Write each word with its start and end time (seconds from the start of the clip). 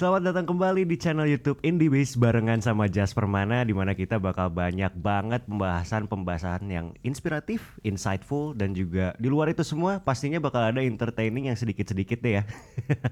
Selamat 0.00 0.32
datang 0.32 0.48
kembali 0.48 0.88
di 0.88 0.96
channel 0.96 1.28
YouTube 1.28 1.60
Indiebase 1.60 2.16
barengan 2.16 2.56
sama 2.64 2.88
Jas 2.88 3.12
Permana 3.12 3.60
di 3.68 3.76
mana 3.76 3.92
kita 3.92 4.16
bakal 4.16 4.48
banyak 4.48 4.96
banget 4.96 5.44
pembahasan-pembahasan 5.44 6.72
yang 6.72 6.96
inspiratif, 7.04 7.76
insightful 7.84 8.56
dan 8.56 8.72
juga 8.72 9.12
di 9.20 9.28
luar 9.28 9.52
itu 9.52 9.60
semua 9.60 10.00
pastinya 10.00 10.40
bakal 10.40 10.64
ada 10.72 10.80
entertaining 10.80 11.52
yang 11.52 11.58
sedikit-sedikit 11.60 12.16
deh 12.16 12.40
ya. 12.40 12.48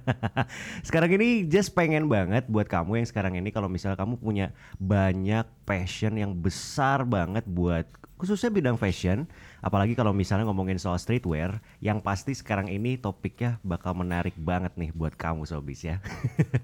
sekarang 0.89 1.13
ini 1.21 1.45
Jas 1.45 1.69
pengen 1.69 2.09
banget 2.09 2.49
buat 2.49 2.65
kamu 2.65 3.05
yang 3.05 3.09
sekarang 3.13 3.37
ini 3.37 3.53
kalau 3.53 3.69
misalnya 3.69 4.01
kamu 4.01 4.17
punya 4.17 4.57
banyak 4.81 5.45
passion 5.69 6.17
yang 6.17 6.33
besar 6.41 7.05
banget 7.05 7.45
buat 7.45 7.85
khususnya 8.17 8.49
bidang 8.49 8.81
fashion, 8.81 9.29
apalagi 9.63 9.93
kalau 9.93 10.11
misalnya 10.11 10.49
ngomongin 10.49 10.81
soal 10.81 10.97
streetwear, 10.97 11.63
yang 11.79 12.03
pasti 12.03 12.35
sekarang 12.35 12.67
ini 12.73 12.99
topiknya 12.99 13.63
bakal 13.63 13.95
menarik 13.95 14.35
banget 14.35 14.75
nih 14.75 14.91
buat 14.91 15.15
kamu 15.15 15.47
sobis 15.47 15.87
ya. 15.87 16.03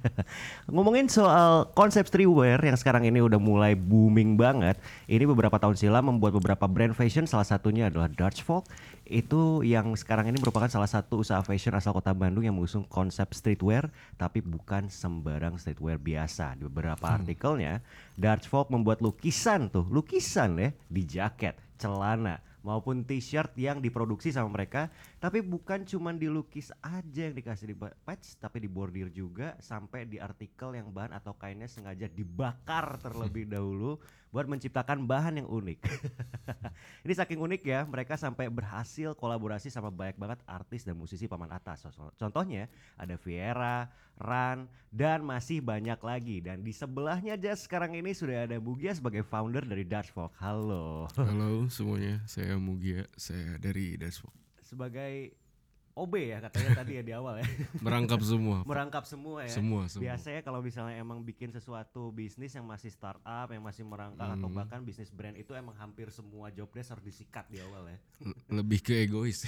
ngomongin 0.75 1.07
soal 1.07 1.71
konsep 1.79 2.09
streetwear 2.09 2.59
yang 2.59 2.75
sekarang 2.75 3.07
ini 3.07 3.21
udah 3.21 3.39
mulai 3.39 3.79
booming 3.79 4.35
banget, 4.35 4.81
ini 5.07 5.29
beberapa 5.29 5.61
tahun 5.61 5.77
silam 5.77 6.11
membuat 6.11 6.35
beberapa 6.41 6.65
brand 6.65 6.97
fashion, 6.97 7.29
salah 7.29 7.47
satunya 7.47 7.93
adalah 7.93 8.11
Dutch 8.11 8.43
Folk, 8.43 8.67
itu 9.05 9.61
yang 9.63 9.93
sekarang 9.95 10.33
ini 10.33 10.41
merupakan 10.41 10.67
salah 10.73 10.89
satu 10.89 11.21
usaha 11.21 11.45
fashion 11.45 11.77
asal 11.77 11.93
kota 11.93 12.17
Bandung 12.17 12.43
yang 12.43 12.57
mengusung 12.57 12.89
konsep 12.89 13.31
streetwear, 13.37 13.93
tapi 14.17 14.41
bukan 14.41 14.89
sembarang 14.89 15.61
streetwear 15.61 16.01
biasa. 16.01 16.57
Di 16.57 16.65
beberapa 16.65 17.05
hmm. 17.05 17.17
artikelnya, 17.21 17.85
Dutch 18.17 18.49
Folk 18.49 18.73
membuat 18.73 19.05
lukisan 19.05 19.69
tuh, 19.69 19.85
lukisan 19.93 20.57
ya 20.57 20.71
di 20.89 21.03
jaket 21.05 21.35
jaket, 21.35 21.59
celana, 21.77 22.39
maupun 22.65 23.05
t-shirt 23.05 23.53
yang 23.61 23.79
diproduksi 23.85 24.33
sama 24.33 24.49
mereka 24.49 24.89
tapi 25.21 25.45
bukan 25.45 25.85
cuma 25.85 26.17
dilukis 26.17 26.73
aja 26.81 27.29
yang 27.29 27.37
dikasih 27.37 27.71
di 27.71 27.77
patch 27.77 28.41
tapi 28.41 28.65
dibordir 28.65 29.13
juga 29.13 29.55
sampai 29.61 30.09
di 30.09 30.17
artikel 30.17 30.73
yang 30.73 30.89
bahan 30.89 31.13
atau 31.13 31.37
kainnya 31.37 31.69
sengaja 31.69 32.09
dibakar 32.09 32.97
terlebih 33.05 33.45
dahulu 33.55 34.01
buat 34.35 34.51
menciptakan 34.51 35.07
bahan 35.07 35.39
yang 35.39 35.47
unik. 35.47 35.79
Ini 37.07 37.15
saking 37.15 37.39
unik 37.39 37.63
ya 37.63 37.87
mereka 37.87 38.19
sampai 38.19 38.51
berhasil 38.51 39.15
kolaborasi 39.15 39.71
sama 39.71 39.95
banyak 39.95 40.19
banget 40.19 40.43
artis 40.51 40.83
dan 40.83 40.99
musisi 40.99 41.31
paman 41.31 41.55
atas. 41.55 41.87
Contohnya 42.19 42.67
ada 42.99 43.15
Viera, 43.15 43.87
Ran 44.19 44.71
dan 44.95 45.27
masih 45.27 45.59
banyak 45.59 45.99
lagi. 45.99 46.39
Dan 46.39 46.63
di 46.63 46.71
sebelahnya 46.71 47.35
aja 47.35 47.53
sekarang 47.59 47.99
ini 47.99 48.15
sudah 48.15 48.47
ada 48.47 48.57
Bugia 48.63 48.95
sebagai 48.95 49.27
founder 49.27 49.67
dari 49.67 49.83
Dutch 49.83 50.15
Folk 50.15 50.35
halo. 50.39 51.11
Halo 51.19 51.67
semuanya 51.67 52.23
saya 52.31 52.55
Mugia, 52.57 53.07
saya 53.19 53.59
dari 53.59 53.99
Dashboard. 53.99 54.35
Sebagai 54.65 55.44
OB 55.95 56.15
ya 56.19 56.43
katanya 56.43 56.71
tadi 56.75 56.99
ya 56.99 57.03
di 57.07 57.13
awal 57.15 57.39
ya. 57.39 57.47
Merangkap 57.87 58.19
semua. 58.19 58.67
Merangkap 58.67 59.07
semua 59.07 59.47
ya. 59.47 59.55
Semua, 59.55 59.87
semua. 59.87 60.03
Biasanya 60.11 60.43
kalau 60.43 60.59
misalnya 60.59 60.99
emang 60.99 61.23
bikin 61.23 61.55
sesuatu 61.55 62.11
bisnis 62.11 62.51
yang 62.59 62.67
masih 62.67 62.91
startup, 62.91 63.47
yang 63.55 63.63
masih 63.63 63.87
merangkap 63.87 64.27
hmm. 64.27 64.43
atau 64.43 64.49
bahkan 64.51 64.83
bisnis 64.83 65.15
brand 65.15 65.39
itu 65.39 65.55
emang 65.55 65.79
hampir 65.79 66.11
semua 66.11 66.51
job 66.51 66.67
desk 66.75 66.99
harus 66.99 67.07
disikat 67.07 67.47
di 67.47 67.63
awal 67.63 67.87
ya. 67.87 67.99
Lebih 68.51 68.83
ke 68.83 69.07
egois. 69.07 69.47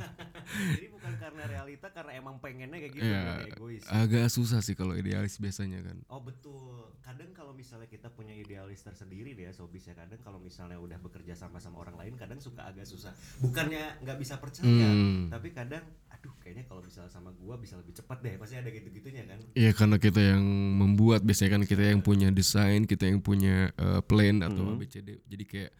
Jadi 0.76 0.86
bukan 0.92 1.16
karena 1.16 1.42
realita, 1.48 1.88
karena 1.88 2.12
emang 2.12 2.36
pengennya 2.44 2.76
kayak 2.76 2.94
gitu, 3.00 3.08
ya, 3.08 3.40
egois. 3.48 3.84
Agak 3.88 4.28
susah 4.28 4.60
sih 4.60 4.76
kalau 4.76 4.92
idealis 4.92 5.40
biasanya 5.40 5.80
kan. 5.80 5.96
Oh 6.12 6.20
betul. 6.20 6.92
Kadang 7.00 7.32
kalau 7.32 7.56
misalnya 7.56 7.88
kita 7.88 8.12
punya 8.12 8.36
idealis 8.36 8.84
tersendiri 8.84 9.32
deh, 9.32 9.48
so 9.56 9.64
bisa 9.64 9.96
kadang 9.96 10.20
kalau 10.20 10.36
misalnya 10.36 10.76
udah 10.76 11.00
bekerja 11.00 11.32
sama 11.32 11.56
sama 11.56 11.80
orang 11.80 11.96
lain, 11.96 12.20
kadang 12.20 12.36
suka 12.36 12.68
agak 12.68 12.84
susah. 12.84 13.16
Bukannya 13.40 14.04
nggak 14.04 14.18
bisa 14.20 14.36
percaya, 14.36 14.68
hmm. 14.68 15.32
tapi 15.32 15.56
kadang 15.56 15.69
kadang 15.70 15.86
aduh 16.10 16.34
kayaknya 16.42 16.66
kalau 16.66 16.82
misalnya 16.82 17.14
sama 17.14 17.30
gua 17.38 17.54
bisa 17.54 17.78
lebih 17.78 17.94
cepat 17.94 18.18
deh 18.26 18.34
pasti 18.34 18.58
ada 18.58 18.66
gitu-gitunya 18.74 19.22
kan 19.22 19.38
iya 19.54 19.70
karena 19.70 20.02
kita 20.02 20.18
yang 20.18 20.42
membuat 20.82 21.22
biasanya 21.22 21.54
kan 21.54 21.62
kita 21.62 21.94
yang 21.94 22.02
punya 22.02 22.34
desain 22.34 22.90
kita 22.90 23.06
yang 23.06 23.22
punya 23.22 23.70
uh, 23.78 24.02
plan 24.02 24.42
atau 24.42 24.66
mm 24.66 24.68
-hmm. 24.74 24.82
ABCD 24.82 25.08
jadi 25.30 25.44
kayak 25.46 25.70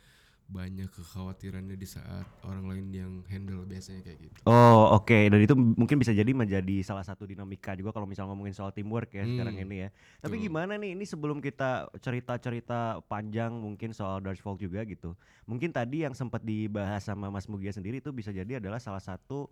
banyak 0.50 0.90
kekhawatirannya 0.90 1.78
di 1.78 1.86
saat 1.86 2.26
orang 2.42 2.66
lain 2.66 2.86
yang 2.90 3.12
handle 3.30 3.62
biasanya 3.62 4.02
kayak 4.02 4.18
gitu. 4.18 4.38
Oh 4.50 4.98
oke 4.98 5.06
okay. 5.06 5.30
dan 5.30 5.46
itu 5.46 5.54
mungkin 5.54 6.02
bisa 6.02 6.10
jadi 6.10 6.26
menjadi 6.34 6.82
salah 6.82 7.06
satu 7.06 7.22
dinamika 7.22 7.78
juga 7.78 7.94
kalau 7.94 8.10
misalnya 8.10 8.34
ngomongin 8.34 8.50
soal 8.50 8.74
teamwork 8.74 9.14
ya 9.14 9.22
hmm. 9.22 9.30
sekarang 9.38 9.56
ini 9.62 9.76
ya. 9.86 9.88
Tapi 10.18 10.34
Tuh. 10.36 10.42
gimana 10.50 10.74
nih 10.74 10.98
ini 10.98 11.06
sebelum 11.06 11.38
kita 11.38 11.94
cerita-cerita 12.02 12.98
panjang 13.06 13.54
mungkin 13.54 13.94
soal 13.94 14.18
Dutch 14.18 14.42
Folk 14.42 14.58
juga 14.58 14.82
gitu. 14.82 15.14
Mungkin 15.46 15.70
tadi 15.70 16.02
yang 16.02 16.18
sempat 16.18 16.42
dibahas 16.42 17.06
sama 17.06 17.30
Mas 17.30 17.46
Mugia 17.46 17.70
sendiri 17.70 18.02
itu 18.02 18.10
bisa 18.10 18.34
jadi 18.34 18.58
adalah 18.58 18.82
salah 18.82 19.00
satu 19.00 19.46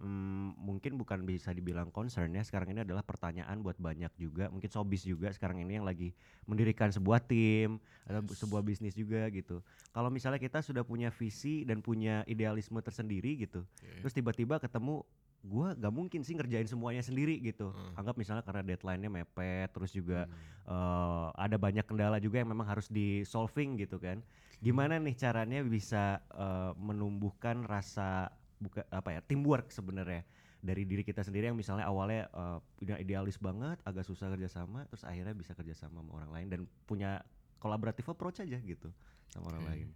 hmm, 0.00 0.58
mungkin 0.58 0.96
bukan 0.96 1.22
bisa 1.26 1.52
dibilang 1.52 1.90
concern 1.92 2.32
ya 2.34 2.42
sekarang 2.42 2.74
ini 2.74 2.82
adalah 2.82 3.04
pertanyaan 3.04 3.60
buat 3.60 3.78
banyak 3.78 4.10
juga 4.16 4.48
mungkin 4.48 4.70
sobis 4.70 5.04
juga 5.06 5.30
sekarang 5.30 5.62
ini 5.62 5.78
yang 5.78 5.86
lagi 5.86 6.14
mendirikan 6.48 6.90
sebuah 6.90 7.22
tim 7.24 7.78
atau 8.08 8.20
sebuah 8.32 8.62
bisnis 8.64 8.94
juga 8.96 9.26
gitu. 9.30 9.60
Kalau 9.94 10.10
misalnya 10.10 10.42
kita 10.42 10.60
sudah 10.64 10.82
punya 10.82 11.12
visi 11.14 11.62
dan 11.62 11.80
punya 11.84 12.26
idealisme 12.26 12.80
tersendiri 12.80 13.36
gitu 13.38 13.64
yeah. 13.80 14.00
terus 14.00 14.14
tiba-tiba 14.14 14.60
ketemu 14.60 15.04
gue 15.44 15.68
gak 15.76 15.92
mungkin 15.92 16.24
sih 16.24 16.32
ngerjain 16.32 16.64
semuanya 16.64 17.04
sendiri 17.04 17.36
gitu 17.44 17.68
uh. 17.68 18.00
anggap 18.00 18.16
misalnya 18.16 18.40
karena 18.40 18.64
deadline-nya 18.64 19.12
mepet 19.12 19.68
terus 19.76 19.92
juga 19.92 20.24
hmm. 20.24 20.72
uh, 20.72 21.28
ada 21.36 21.60
banyak 21.60 21.84
kendala 21.84 22.16
juga 22.16 22.40
yang 22.40 22.48
memang 22.48 22.64
harus 22.64 22.88
di 22.88 23.20
solving 23.28 23.76
gitu 23.76 24.00
kan 24.00 24.24
gimana 24.64 24.96
nih 24.96 25.12
caranya 25.12 25.60
bisa 25.60 26.24
uh, 26.32 26.72
menumbuhkan 26.80 27.60
rasa 27.68 28.32
buka 28.64 28.82
apa 28.88 29.14
ya 29.14 29.20
teamwork 29.20 29.68
sebenarnya 29.68 30.24
dari 30.64 30.88
diri 30.88 31.04
kita 31.04 31.20
sendiri 31.20 31.52
yang 31.52 31.58
misalnya 31.60 31.84
awalnya 31.84 32.24
uh, 32.32 32.58
punya 32.80 32.96
idealis 32.96 33.36
banget 33.36 33.76
agak 33.84 34.08
susah 34.08 34.32
kerjasama 34.32 34.88
terus 34.88 35.04
akhirnya 35.04 35.36
bisa 35.36 35.52
kerjasama 35.52 36.00
sama 36.00 36.10
orang 36.24 36.30
lain 36.32 36.46
dan 36.48 36.60
punya 36.88 37.20
kolaboratif 37.60 38.08
approach 38.08 38.40
aja 38.40 38.56
gitu 38.64 38.88
sama 39.28 39.52
orang 39.52 39.64
lain 39.68 39.88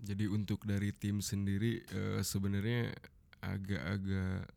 jadi 0.00 0.24
untuk 0.32 0.64
dari 0.64 0.92
tim 0.96 1.20
sendiri 1.20 1.84
uh, 1.92 2.20
sebenarnya 2.24 2.92
agak-agak 3.40 4.48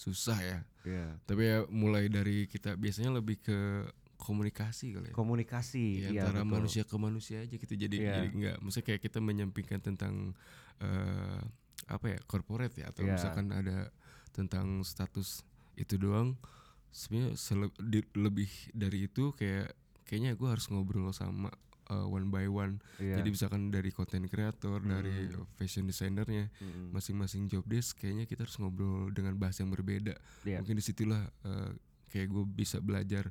susah 0.00 0.38
ya. 0.40 0.58
Yeah. 0.84 1.10
Tapi 1.28 1.42
ya 1.44 1.58
mulai 1.68 2.08
dari 2.08 2.48
kita 2.48 2.76
biasanya 2.76 3.20
lebih 3.20 3.40
ke 3.40 3.88
komunikasi 4.20 4.96
kali 4.96 5.08
ya. 5.12 5.14
Komunikasi 5.16 5.84
ya, 6.04 6.08
antara 6.24 6.44
betul. 6.44 6.52
manusia 6.56 6.82
ke 6.84 6.96
manusia 6.96 7.38
aja 7.44 7.56
gitu. 7.56 7.74
Jadi 7.76 7.96
yeah. 8.00 8.20
jadi 8.20 8.28
enggak 8.32 8.56
maksudnya 8.60 8.86
kayak 8.92 9.00
kita 9.04 9.18
menyampingkan 9.20 9.80
tentang 9.80 10.36
uh, 10.80 11.40
apa 11.90 12.16
ya 12.16 12.18
corporate 12.24 12.78
ya 12.78 12.94
atau 12.94 13.02
yeah. 13.02 13.18
misalkan 13.18 13.50
ada 13.50 13.90
tentang 14.30 14.86
status 14.86 15.42
itu 15.74 15.98
doang 15.98 16.38
sebenarnya 16.90 17.34
lebih 18.18 18.50
dari 18.74 19.06
itu 19.06 19.30
kayak 19.34 19.74
kayaknya 20.06 20.34
gue 20.34 20.48
harus 20.50 20.66
ngobrol 20.70 21.14
sama 21.14 21.50
uh, 21.90 22.06
one 22.06 22.30
by 22.30 22.46
one. 22.50 22.82
Yeah. 22.98 23.22
Jadi 23.22 23.28
misalkan 23.34 23.70
dari 23.70 23.90
konten 23.94 24.26
kreator, 24.26 24.82
mm. 24.82 24.90
dari 24.90 25.16
fashion 25.54 25.86
designernya, 25.86 26.50
mm. 26.62 26.94
masing-masing 26.94 27.46
job 27.46 27.66
desk, 27.66 28.02
kayaknya 28.02 28.26
kita 28.26 28.46
harus 28.46 28.58
ngobrol 28.58 29.10
dengan 29.14 29.38
bahasa 29.38 29.66
yang 29.66 29.70
berbeda. 29.70 30.18
Yeah. 30.46 30.62
Mungkin 30.62 30.78
di 30.78 30.84
situlah 30.84 31.22
uh, 31.46 31.70
kayak 32.10 32.26
gue 32.30 32.44
bisa 32.46 32.82
belajar 32.82 33.30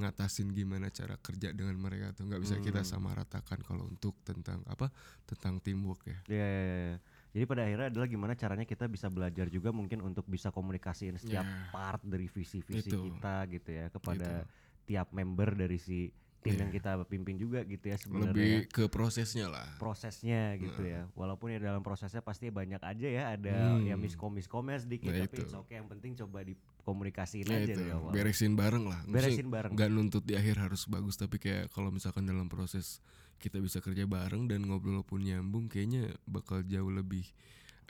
ngatasin 0.00 0.56
gimana 0.56 0.88
cara 0.88 1.20
kerja 1.20 1.52
dengan 1.52 1.76
mereka 1.76 2.16
atau 2.16 2.24
nggak 2.24 2.42
bisa 2.44 2.56
mm. 2.58 2.64
kita 2.64 2.80
sama 2.84 3.12
ratakan 3.12 3.60
kalau 3.60 3.88
untuk 3.88 4.16
tentang 4.24 4.64
apa 4.68 4.88
tentang 5.28 5.60
teamwork 5.60 6.04
ya. 6.08 6.18
Iya. 6.28 6.36
Yeah, 6.36 6.48
yeah, 6.48 6.80
yeah. 6.96 7.00
Jadi 7.32 7.44
pada 7.48 7.64
akhirnya 7.64 7.88
adalah 7.88 8.08
gimana 8.12 8.32
caranya 8.36 8.68
kita 8.68 8.84
bisa 8.92 9.08
belajar 9.08 9.48
juga 9.48 9.72
mungkin 9.72 10.04
untuk 10.04 10.28
bisa 10.28 10.52
komunikasiin 10.52 11.16
setiap 11.16 11.44
yeah. 11.48 11.72
part 11.72 12.04
dari 12.04 12.28
visi-visi 12.28 12.92
kita 12.92 13.48
gitu 13.48 13.70
ya 13.72 13.88
kepada 13.88 14.44
Itu. 14.44 14.84
tiap 14.84 15.08
member 15.16 15.56
dari 15.56 15.80
si 15.80 16.12
tim 16.42 16.58
yeah. 16.58 16.60
yang 16.66 16.70
kita 16.74 16.90
pimpin 17.06 17.38
juga 17.38 17.62
gitu 17.62 17.86
ya 17.86 17.96
sebenarnya 17.96 18.34
lebih 18.34 18.54
ke 18.68 18.84
prosesnya 18.90 19.46
lah 19.46 19.66
prosesnya 19.78 20.58
gitu 20.58 20.82
nah. 20.82 20.90
ya 20.90 21.00
walaupun 21.14 21.54
ya 21.54 21.58
dalam 21.62 21.80
prosesnya 21.86 22.18
pasti 22.18 22.50
banyak 22.50 22.82
aja 22.82 23.08
ya 23.08 23.22
ada 23.38 23.78
hmm. 23.78 23.86
ya 23.86 23.94
miskom 23.94 24.34
miskomnya 24.34 24.82
sedikit 24.82 25.14
nah, 25.14 25.22
tapi 25.22 25.38
itu. 25.38 25.42
oke 25.54 25.70
okay, 25.70 25.74
yang 25.78 25.86
penting 25.86 26.18
coba 26.18 26.42
dikomunikasiin 26.42 27.46
nah, 27.46 27.62
aja 27.62 27.74
dari 27.78 27.90
awal 27.94 28.10
beresin 28.10 28.52
bareng 28.58 28.84
lah 28.90 29.00
Maksudnya 29.06 29.14
beresin 29.22 29.48
bareng 29.54 29.72
nggak 29.78 29.90
nuntut 29.94 30.24
di 30.26 30.34
akhir 30.34 30.56
harus 30.58 30.82
bagus 30.90 31.14
tapi 31.14 31.38
kayak 31.38 31.70
kalau 31.70 31.94
misalkan 31.94 32.26
dalam 32.26 32.50
proses 32.50 32.98
kita 33.42 33.58
bisa 33.58 33.82
kerja 33.82 34.06
bareng 34.06 34.46
dan 34.46 34.62
ngobrol 34.62 35.02
pun 35.02 35.26
nyambung 35.26 35.66
kayaknya 35.66 36.14
bakal 36.30 36.62
jauh 36.62 36.94
lebih 36.94 37.26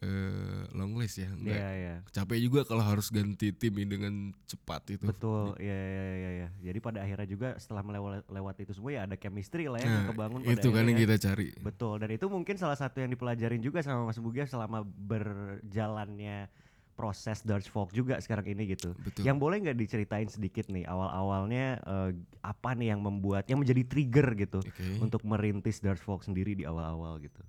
uh, 0.03 0.65
long 0.75 0.99
list 0.99 1.23
ya. 1.23 1.31
Nggak 1.31 1.55
yeah, 1.55 1.73
yeah. 1.77 1.99
capek 2.11 2.39
juga 2.43 2.61
kalau 2.67 2.83
harus 2.83 3.09
ganti 3.09 3.55
tim 3.55 3.77
ini 3.79 3.89
dengan 3.89 4.15
cepat 4.49 4.99
itu. 4.99 5.05
Betul. 5.05 5.55
Ya 5.63 5.77
ya 5.77 6.05
ya 6.17 6.31
ya 6.45 6.49
jadi 6.73 6.79
pada 6.83 6.99
akhirnya 7.05 7.29
juga 7.29 7.49
setelah 7.61 7.85
melewat 7.87 8.27
lewat 8.27 8.57
itu 8.65 8.73
semua 8.75 8.91
ya 8.93 9.01
ada 9.07 9.17
chemistry 9.21 9.71
lah 9.71 9.79
ya 9.79 9.87
nah, 9.87 9.95
yang 9.95 10.09
kebangun 10.11 10.41
pada 10.43 10.55
itu 10.57 10.69
kan 10.73 10.83
yang 10.89 10.99
kita 10.99 11.17
cari. 11.21 11.49
Betul. 11.63 11.95
Dan 12.03 12.11
itu 12.11 12.27
mungkin 12.27 12.57
salah 12.59 12.79
satu 12.81 13.05
yang 13.05 13.11
dipelajarin 13.15 13.63
juga 13.63 13.81
sama 13.81 14.11
Mas 14.11 14.19
Bugia 14.19 14.45
selama 14.45 14.83
berjalannya 14.83 16.51
proses 16.93 17.41
Dutch 17.43 17.73
Folk 17.73 17.91
juga 17.91 18.21
sekarang 18.21 18.53
ini 18.53 18.77
gitu. 18.77 18.93
Betul. 19.01 19.25
Yang 19.25 19.37
boleh 19.41 19.57
nggak 19.65 19.79
diceritain 19.79 20.29
sedikit 20.29 20.69
nih 20.69 20.85
awal-awalnya 20.87 21.81
uh, 21.83 22.11
apa 22.45 22.77
nih 22.77 22.95
yang 22.95 23.01
membuat 23.01 23.49
yang 23.49 23.61
menjadi 23.61 23.83
trigger 23.89 24.29
gitu 24.37 24.61
okay. 24.61 25.01
untuk 25.01 25.25
merintis 25.25 25.81
Dutch 25.81 26.05
Folk 26.05 26.23
sendiri 26.23 26.53
di 26.53 26.69
awal-awal 26.69 27.19
gitu. 27.21 27.43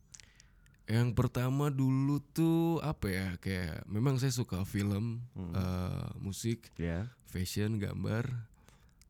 Yang 0.83 1.15
pertama 1.15 1.71
dulu 1.71 2.19
tuh 2.35 2.83
apa 2.83 3.07
ya 3.07 3.27
kayak 3.39 3.87
memang 3.87 4.19
saya 4.19 4.35
suka 4.35 4.67
film, 4.67 5.23
eh, 5.31 6.07
musik, 6.19 6.75
Ya. 6.75 7.07
fashion, 7.23 7.79
gambar. 7.79 8.27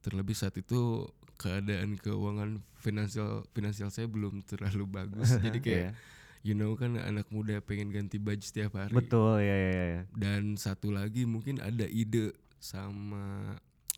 Terlebih 0.06 0.38
saat 0.38 0.54
itu 0.54 1.10
keadaan 1.42 1.98
keuangan 1.98 2.62
finansial 2.78 3.42
finansial 3.58 3.90
saya 3.90 4.06
belum 4.06 4.46
terlalu 4.46 4.86
bagus. 4.86 5.34
Jadi 5.46 5.60
kayak 5.66 5.98
you 6.44 6.54
know 6.54 6.76
kan 6.76 6.94
anak 6.96 7.26
muda 7.28 7.58
pengen 7.60 7.90
ganti 7.90 8.20
baju 8.20 8.40
setiap 8.40 8.76
hari. 8.76 8.92
Betul 8.92 9.40
ya 9.40 9.56
ya 9.56 9.72
ya. 9.72 10.02
Dan 10.12 10.56
satu 10.56 10.92
lagi 10.92 11.24
mungkin 11.24 11.58
ada 11.58 11.84
ide 11.84 12.36
sama 12.60 13.56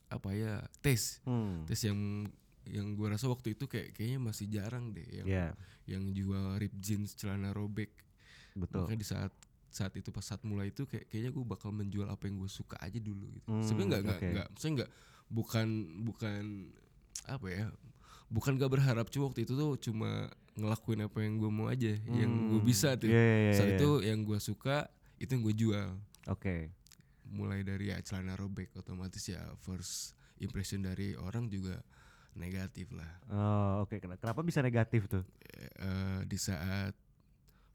apa 0.08 0.30
ya 0.32 0.62
tes 0.80 1.20
Hmm. 1.22 1.66
tes 1.66 1.82
yang 1.82 2.30
yang 2.66 2.94
gua 2.94 3.14
rasa 3.14 3.26
waktu 3.26 3.54
itu 3.54 3.66
kayak 3.66 3.94
kayaknya 3.94 4.20
masih 4.20 4.46
jarang 4.48 4.90
deh 4.90 5.06
yang 5.06 5.28
Ya, 5.28 5.48
yang 5.86 6.10
jual 6.12 6.58
rip 6.58 6.74
jeans 6.76 7.14
celana 7.14 7.50
robek 7.50 7.94
betul. 8.54 8.86
makanya 8.86 9.00
di 9.00 9.08
saat 9.08 9.34
saat 9.68 9.94
itu 9.94 10.10
pas 10.10 10.24
saat 10.24 10.42
mulai 10.42 10.70
itu 10.70 10.88
kayak 10.88 11.06
kayaknya 11.06 11.30
gue 11.30 11.44
bakal 11.44 11.70
menjual 11.70 12.08
apa 12.08 12.26
yang 12.26 12.40
gue 12.40 12.48
suka 12.48 12.80
aja 12.80 12.96
dulu 12.96 13.28
gitu 13.34 13.46
Hmm, 13.46 13.60
sebenarnya 13.62 13.90
nggak 13.92 14.02
nggak 14.02 14.18
oke. 14.18 14.30
nggak 14.32 14.48
saya 14.56 14.72
nggak 14.72 14.92
bukan 15.28 15.68
bukan 16.02 16.44
apa 17.28 17.48
ya 17.50 17.66
bukan 18.36 18.60
gak 18.60 18.68
berharap 18.70 19.08
cuma 19.08 19.32
waktu 19.32 19.42
itu 19.42 19.56
tuh 19.56 19.80
cuma 19.80 20.28
ngelakuin 20.54 21.02
apa 21.02 21.18
yang 21.20 21.36
gue 21.36 21.48
mau 21.50 21.68
aja 21.68 21.96
yang 22.06 22.32
gue 22.46 22.60
Hmm, 22.60 22.68
bisa 22.68 22.96
tuh 22.96 23.08
iya, 23.08 23.16
iya, 23.16 23.38
iya, 23.42 23.54
saat 23.54 23.70
iya. 23.70 23.78
itu 23.78 23.90
yang 24.04 24.20
gue 24.22 24.36
suka 24.38 24.92
itu 25.16 25.32
yang 25.32 25.42
gue 25.42 25.56
jual 25.56 25.88
Oke. 26.28 26.68
mulai 27.26 27.62
dari 27.62 27.90
ya 27.90 28.00
celana 28.00 28.36
robek 28.36 28.76
otomatis 28.76 29.24
ya 29.26 29.40
first 29.58 30.12
impression 30.38 30.80
dari 30.80 31.16
orang 31.16 31.48
juga 31.48 31.80
negatif 32.36 32.92
lah 32.92 33.08
Oh, 33.28 33.82
oke. 33.82 33.96
Ken- 33.98 34.12
Kenapa 34.14 34.44
bisa 34.44 34.60
negatif 34.60 35.08
tuh? 35.08 35.24
eh, 35.80 36.20
di 36.24 36.36
saat 36.36 36.92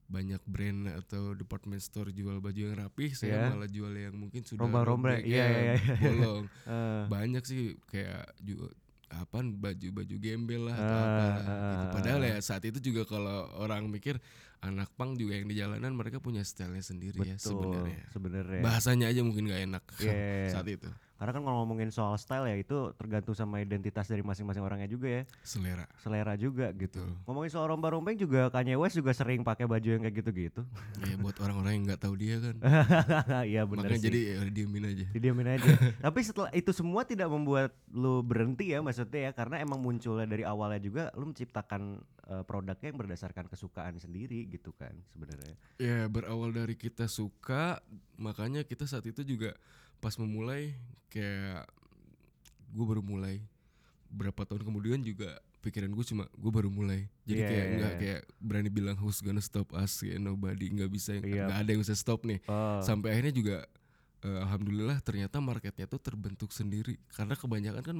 banyak 0.06 0.42
brand 0.42 0.90
atau 0.96 1.32
department 1.32 1.78
store 1.78 2.10
jual 2.10 2.42
baju 2.42 2.58
yang 2.58 2.76
rapih, 2.76 3.14
saya 3.14 3.46
malah 3.48 3.64
jual 3.66 3.88
yang 3.90 4.12
mungkin 4.12 4.42
sudah 4.42 4.60
Rombak-rombak, 4.60 5.22
robek, 5.22 5.30
iya, 5.30 5.44
ya, 5.46 5.48
iya, 5.48 5.74
iya. 5.78 5.96
bolong. 6.02 6.44
Eh, 6.66 7.02
banyak 7.06 7.42
sih 7.42 7.62
kayak 7.86 8.34
juga 8.36 8.74
apaan 9.10 9.58
baju-baju 9.58 10.16
gembel 10.22 10.70
lah 10.70 10.76
atau 10.78 10.86
Ah, 10.94 11.02
apalah 11.02 11.26
ah, 11.26 11.34
gitu. 11.34 11.50
ah, 11.50 11.90
Padahal 11.98 12.20
ya 12.22 12.36
saat 12.38 12.62
itu 12.62 12.78
juga 12.78 13.02
kalau 13.04 13.50
orang 13.58 13.90
mikir 13.90 14.22
anak 14.60 14.92
pang 14.94 15.16
juga 15.16 15.34
yang 15.34 15.48
di 15.48 15.56
jalanan 15.58 15.92
mereka 15.96 16.20
punya 16.20 16.44
stylenya 16.44 16.84
sendiri 16.84 17.18
ya 17.18 17.34
betul. 17.34 17.58
sebenarnya. 17.58 18.02
Sebenarnya. 18.14 18.60
Bahasanya 18.62 19.06
aja 19.10 19.20
mungkin 19.26 19.50
gak 19.50 19.62
enak 19.66 19.84
iya. 19.98 20.14
saat 20.54 20.66
itu. 20.70 20.88
Karena 21.20 21.36
kan 21.36 21.44
kalau 21.44 21.68
ngomongin 21.68 21.92
soal 21.92 22.16
style 22.16 22.48
ya 22.48 22.56
itu 22.56 22.96
tergantung 22.96 23.36
sama 23.36 23.60
identitas 23.60 24.08
dari 24.08 24.24
masing-masing 24.24 24.64
orangnya 24.64 24.88
juga 24.88 25.20
ya. 25.20 25.22
Selera. 25.44 25.84
Selera 26.00 26.32
juga 26.40 26.72
gitu. 26.72 27.04
Betul. 27.04 27.28
Ngomongin 27.28 27.50
soal 27.52 27.68
romba-rombeng 27.68 28.16
juga 28.16 28.48
Kanye 28.48 28.72
West 28.80 28.96
juga 28.96 29.12
sering 29.12 29.44
pakai 29.44 29.68
baju 29.68 29.84
yang 29.84 30.00
kayak 30.00 30.16
gitu-gitu. 30.24 30.64
ya 31.04 31.20
buat 31.20 31.36
orang-orang 31.44 31.76
yang 31.76 31.84
nggak 31.92 32.00
tahu 32.00 32.14
dia 32.16 32.40
kan. 32.40 32.56
Iya 33.52 33.68
benar 33.68 33.92
Makanya 33.92 34.00
sih. 34.00 34.06
jadi 34.08 34.20
ya 34.24 34.38
diemin 34.48 34.84
aja. 34.88 35.06
Didiamin 35.12 35.48
aja. 35.60 35.70
Tapi 36.08 36.20
setelah 36.24 36.50
itu 36.56 36.72
semua 36.72 37.04
tidak 37.04 37.28
membuat 37.28 37.76
lu 37.92 38.24
berhenti 38.24 38.72
ya 38.72 38.80
maksudnya 38.80 39.28
ya 39.28 39.32
karena 39.36 39.60
emang 39.60 39.76
munculnya 39.76 40.24
dari 40.24 40.48
awalnya 40.48 40.80
juga 40.80 41.12
lu 41.20 41.28
menciptakan 41.28 42.00
eh, 42.32 42.42
produknya 42.48 42.96
yang 42.96 43.00
berdasarkan 43.00 43.44
kesukaan 43.44 44.00
sendiri 44.00 44.48
gitu 44.48 44.72
kan 44.72 44.96
sebenarnya. 45.12 45.52
Ya 45.76 46.08
berawal 46.08 46.56
dari 46.56 46.80
kita 46.80 47.12
suka, 47.12 47.84
makanya 48.16 48.64
kita 48.64 48.88
saat 48.88 49.04
itu 49.04 49.20
juga 49.20 49.52
pas 50.00 50.16
memulai 50.16 50.74
kayak 51.12 51.68
gue 52.72 52.84
baru 52.86 53.02
mulai. 53.04 53.38
Berapa 54.10 54.42
tahun 54.42 54.66
kemudian 54.66 55.04
juga 55.04 55.38
pikiran 55.60 55.92
gue 55.92 56.04
cuma 56.08 56.24
gue 56.32 56.50
baru 56.50 56.72
mulai. 56.72 57.06
Jadi 57.28 57.40
Iya, 57.44 57.48
kayak 57.52 57.66
iya, 57.66 57.76
nggak 57.76 57.92
iya. 57.92 58.00
kayak 58.00 58.20
berani 58.40 58.70
bilang 58.72 58.96
who's 58.98 59.20
gonna 59.20 59.44
stop 59.44 59.70
us 59.76 60.00
kayak 60.00 60.18
nobody 60.18 60.72
nggak 60.72 60.90
bisa 60.90 61.20
nggak 61.20 61.52
ada 61.62 61.68
yang 61.68 61.80
bisa 61.84 61.94
stop 61.94 62.24
nih. 62.24 62.40
Oh, 62.48 62.80
sampai 62.80 63.12
akhirnya 63.14 63.34
juga 63.36 63.56
eh, 64.24 64.38
alhamdulillah 64.40 64.98
ternyata 65.04 65.38
marketnya 65.38 65.86
tuh 65.86 66.00
terbentuk 66.00 66.50
sendiri. 66.50 66.96
Karena 67.12 67.36
kebanyakan 67.36 67.82
kan 67.84 67.98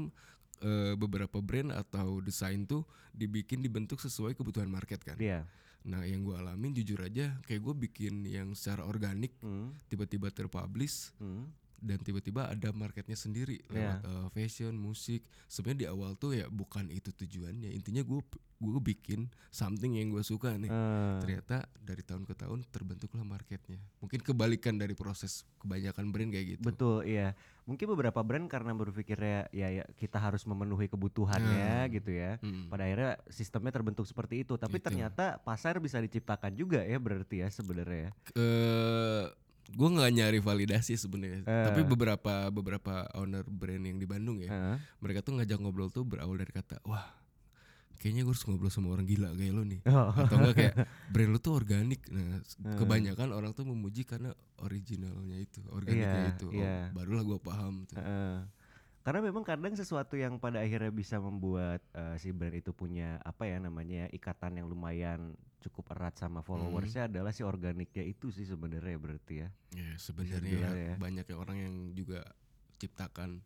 eh, 0.65 0.95
beberapa 0.97 1.39
brand 1.45 1.71
atau 1.77 2.19
desain 2.25 2.65
tuh 2.65 2.83
dibikin 3.13 3.61
dibentuk 3.61 4.01
sesuai 4.01 4.33
kebutuhan 4.35 4.67
market 4.73 5.05
kan. 5.05 5.21
Iya. 5.21 5.45
Nah 5.85 6.05
yang 6.05 6.25
gue 6.25 6.37
alamin 6.37 6.77
jujur 6.77 7.01
aja 7.01 7.37
kayak 7.49 7.61
gue 7.61 7.75
bikin 7.89 8.25
yang 8.29 8.53
secara 8.53 8.85
organik 8.85 9.33
Hmm, 9.41 9.73
tiba-tiba 9.89 10.29
terpublish 10.29 11.13
hmm. 11.21 11.49
Dan 11.81 11.99
tiba-tiba 11.99 12.47
ada 12.47 12.71
marketnya 12.71 13.15
sendiri 13.15 13.61
Iya. 13.67 13.69
lewat 13.69 13.99
eh, 14.03 14.29
fashion, 14.31 14.75
musik. 14.75 15.21
Sebenarnya 15.47 15.79
di 15.79 15.89
awal 15.89 16.15
tuh 16.15 16.33
ya 16.33 16.47
bukan 16.47 16.89
itu 16.89 17.11
tujuannya. 17.11 17.73
Intinya 17.73 18.01
gue 18.01 18.21
gue 18.61 18.83
bikin 18.85 19.25
something 19.49 19.97
yang 19.97 20.13
gue 20.13 20.21
suka 20.21 20.53
nih. 20.55 20.69
Eh, 20.69 21.19
Ternyata 21.21 21.65
dari 21.81 22.01
tahun 22.01 22.23
ke 22.23 22.37
tahun 22.37 22.61
terbentuklah 22.67 23.25
marketnya. 23.25 23.81
Mungkin 23.99 24.21
kebalikan 24.21 24.77
dari 24.77 24.93
proses 24.93 25.49
kebanyakan 25.59 26.13
brand 26.13 26.29
kayak 26.29 26.47
gitu. 26.55 26.63
Betul, 26.63 27.09
iya. 27.09 27.33
Mungkin 27.65 27.89
beberapa 27.89 28.21
brand 28.21 28.45
karena 28.47 28.71
berpikirnya 28.71 29.49
ya, 29.51 29.69
ya 29.73 29.85
kita 29.95 30.21
harus 30.21 30.45
memenuhi 30.45 30.87
kebutuhannya 30.87 31.89
Nah. 31.89 31.89
gitu 31.89 32.11
ya. 32.13 32.37
Mm. 32.39 32.69
Pada 32.69 32.85
akhirnya 32.85 33.13
sistemnya 33.29 33.73
terbentuk 33.73 34.05
seperti 34.05 34.45
itu. 34.45 34.55
Tapi 34.55 34.77
Gitu. 34.77 34.93
ternyata 34.93 35.41
pasar 35.41 35.79
bisa 35.79 35.97
diciptakan 35.97 36.53
juga 36.53 36.85
ya 36.85 37.01
berarti 37.01 37.41
ya 37.41 37.49
sebenarnya. 37.49 38.13
eh 38.37 39.25
gue 39.71 39.89
nggak 39.89 40.11
nyari 40.13 40.39
validasi 40.39 40.95
sebenarnya. 40.95 41.43
Eh. 41.43 41.65
Tapi 41.65 41.81
beberapa 41.83 42.33
beberapa 42.49 43.07
owner 43.15 43.43
brand 43.43 43.83
yang 43.83 43.97
di 43.97 44.05
Bandung 44.05 44.39
ya. 44.39 44.49
Heeh. 44.49 44.77
mereka 44.99 45.21
tuh 45.21 45.35
ngajak 45.35 45.57
ngobrol 45.57 45.89
tuh 45.89 46.03
berawal 46.03 46.35
dari 46.35 46.51
kata 46.51 46.83
wah 46.83 47.07
kayaknya 47.97 48.23
gue 48.23 48.33
harus 48.33 48.45
ngobrol 48.45 48.69
sama 48.69 48.91
orang 48.91 49.05
gila 49.05 49.29
kayak 49.31 49.53
lo 49.53 49.63
nih 49.63 49.81
Oh. 49.85 50.09
atau 50.11 50.37
enggak 50.39 50.57
kayak 50.57 50.75
brand 51.07 51.31
lo 51.31 51.39
tuh 51.39 51.53
organik 51.55 52.01
nah 52.09 52.41
Hmm. 52.57 52.77
kebanyakan 52.77 53.29
orang 53.31 53.53
tuh 53.53 53.63
memuji 53.63 54.03
karena 54.03 54.33
originalnya 54.59 55.37
itu 55.37 55.61
organiknya 55.69 56.09
Iya, 56.23 56.33
itu 56.33 56.47
oh, 56.49 56.57
iya. 56.57 56.89
barulah 56.91 57.21
gue 57.23 57.39
paham 57.39 57.85
tuh 57.85 57.97
Heeh. 57.97 58.37
Karena 59.01 59.21
memang 59.21 59.41
kadang 59.41 59.73
sesuatu 59.73 60.13
yang 60.13 60.37
pada 60.37 60.61
akhirnya 60.61 60.93
bisa 60.93 61.17
membuat 61.17 61.81
eh, 61.93 62.17
si 62.17 62.31
brand 62.31 62.53
itu 62.53 62.71
punya 62.71 63.17
apa 63.21 63.45
ya 63.45 63.57
namanya 63.57 64.05
ya, 64.05 64.13
ikatan 64.13 64.61
yang 64.61 64.69
lumayan 64.69 65.33
cukup 65.61 65.93
erat 65.93 66.17
sama 66.17 66.41
followersnya 66.41 67.05
adalah 67.05 67.33
si 67.33 67.41
organiknya 67.41 68.01
itu 68.03 68.29
sih 68.29 68.45
sebenarnya 68.45 68.97
berarti 68.97 69.35
ya. 69.41 69.49
ya 69.73 69.93
sebenarnya 69.97 70.53
ya, 70.57 70.71
ya. 70.73 70.95
banyak 70.97 71.25
ya 71.25 71.37
orang 71.37 71.57
yang 71.59 71.75
juga 71.93 72.25
ciptakan 72.77 73.45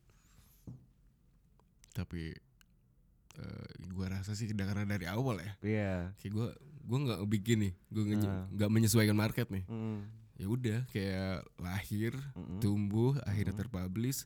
tapi 1.91 2.35
eh 3.35 3.67
gue 3.91 4.07
rasa 4.07 4.31
sih 4.33 4.47
karena 4.47 4.87
dari 4.87 5.07
awal 5.11 5.43
ya 5.43 5.53
Iya. 5.59 5.95
kayak 6.19 6.33
gue 6.33 6.49
gue 6.87 6.99
nggak 7.03 7.21
bikin 7.27 7.59
nih 7.67 7.73
gue 7.91 8.03
Ah. 8.23 8.47
nggak 8.51 8.71
menyesuaikan 8.71 9.17
market 9.17 9.51
nih 9.51 9.67
Mm, 9.67 10.07
ya 10.39 10.47
udah 10.47 10.79
kayak 10.91 11.43
lahir 11.59 12.15
mm-mm. 12.35 12.63
tumbuh 12.63 13.19
akhirnya 13.27 13.55
terpublish 13.57 14.23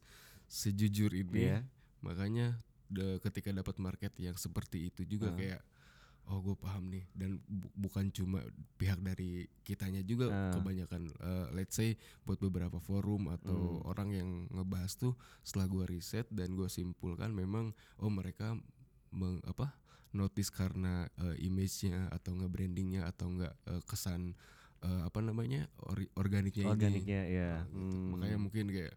sejujur 0.49 1.13
ini 1.13 1.47
Iya. 1.47 1.61
makanya 2.01 2.57
de- 2.87 3.21
ketika 3.21 3.53
dapat 3.53 3.77
market 3.77 4.13
yang 4.17 4.35
seperti 4.35 4.89
itu 4.89 5.05
juga 5.07 5.29
Ah. 5.29 5.37
kayak 5.37 5.61
oh 6.25 6.41
gue 6.41 6.53
paham 6.55 6.89
nih 6.89 7.05
dan 7.13 7.41
bu- 7.43 7.73
bukan 7.75 8.09
cuma 8.09 8.45
pihak 8.77 8.97
dari 8.99 9.45
kitanya 9.63 10.01
juga 10.03 10.29
Ah. 10.29 10.53
kebanyakan 10.53 11.09
eh, 11.11 11.47
let's 11.53 11.73
say 11.75 11.97
buat 12.23 12.37
beberapa 12.39 12.77
forum 12.79 13.29
atau 13.31 13.81
Hmm. 13.81 13.87
orang 13.87 14.09
yang 14.11 14.29
ngebahas 14.51 14.93
tuh 14.95 15.13
setelah 15.41 15.69
gue 15.69 15.85
riset 15.91 16.29
dan 16.29 16.53
gue 16.53 16.67
simpulkan 16.67 17.33
memang 17.33 17.73
oh 17.97 18.09
mereka 18.09 18.57
meng, 19.11 19.41
apa 19.43 19.73
notice 20.11 20.49
karena 20.49 21.09
eh, 21.19 21.37
image-nya 21.43 22.09
atau 22.09 22.33
nge-brandingnya 22.35 23.05
atau 23.05 23.29
enggak 23.29 23.53
eh, 23.67 23.81
kesan 23.85 24.33
eh, 24.79 25.03
apa 25.03 25.21
namanya 25.21 25.65
ori- 25.87 26.13
organiknya 26.15 26.65
ini 26.65 26.73
Organiknya 26.73 27.21
ya. 27.27 27.51
Nah, 27.51 27.65
gitu. 27.67 27.77
Hmm. 27.89 28.09
Makanya 28.17 28.39
mungkin 28.39 28.65
kayak 28.69 28.95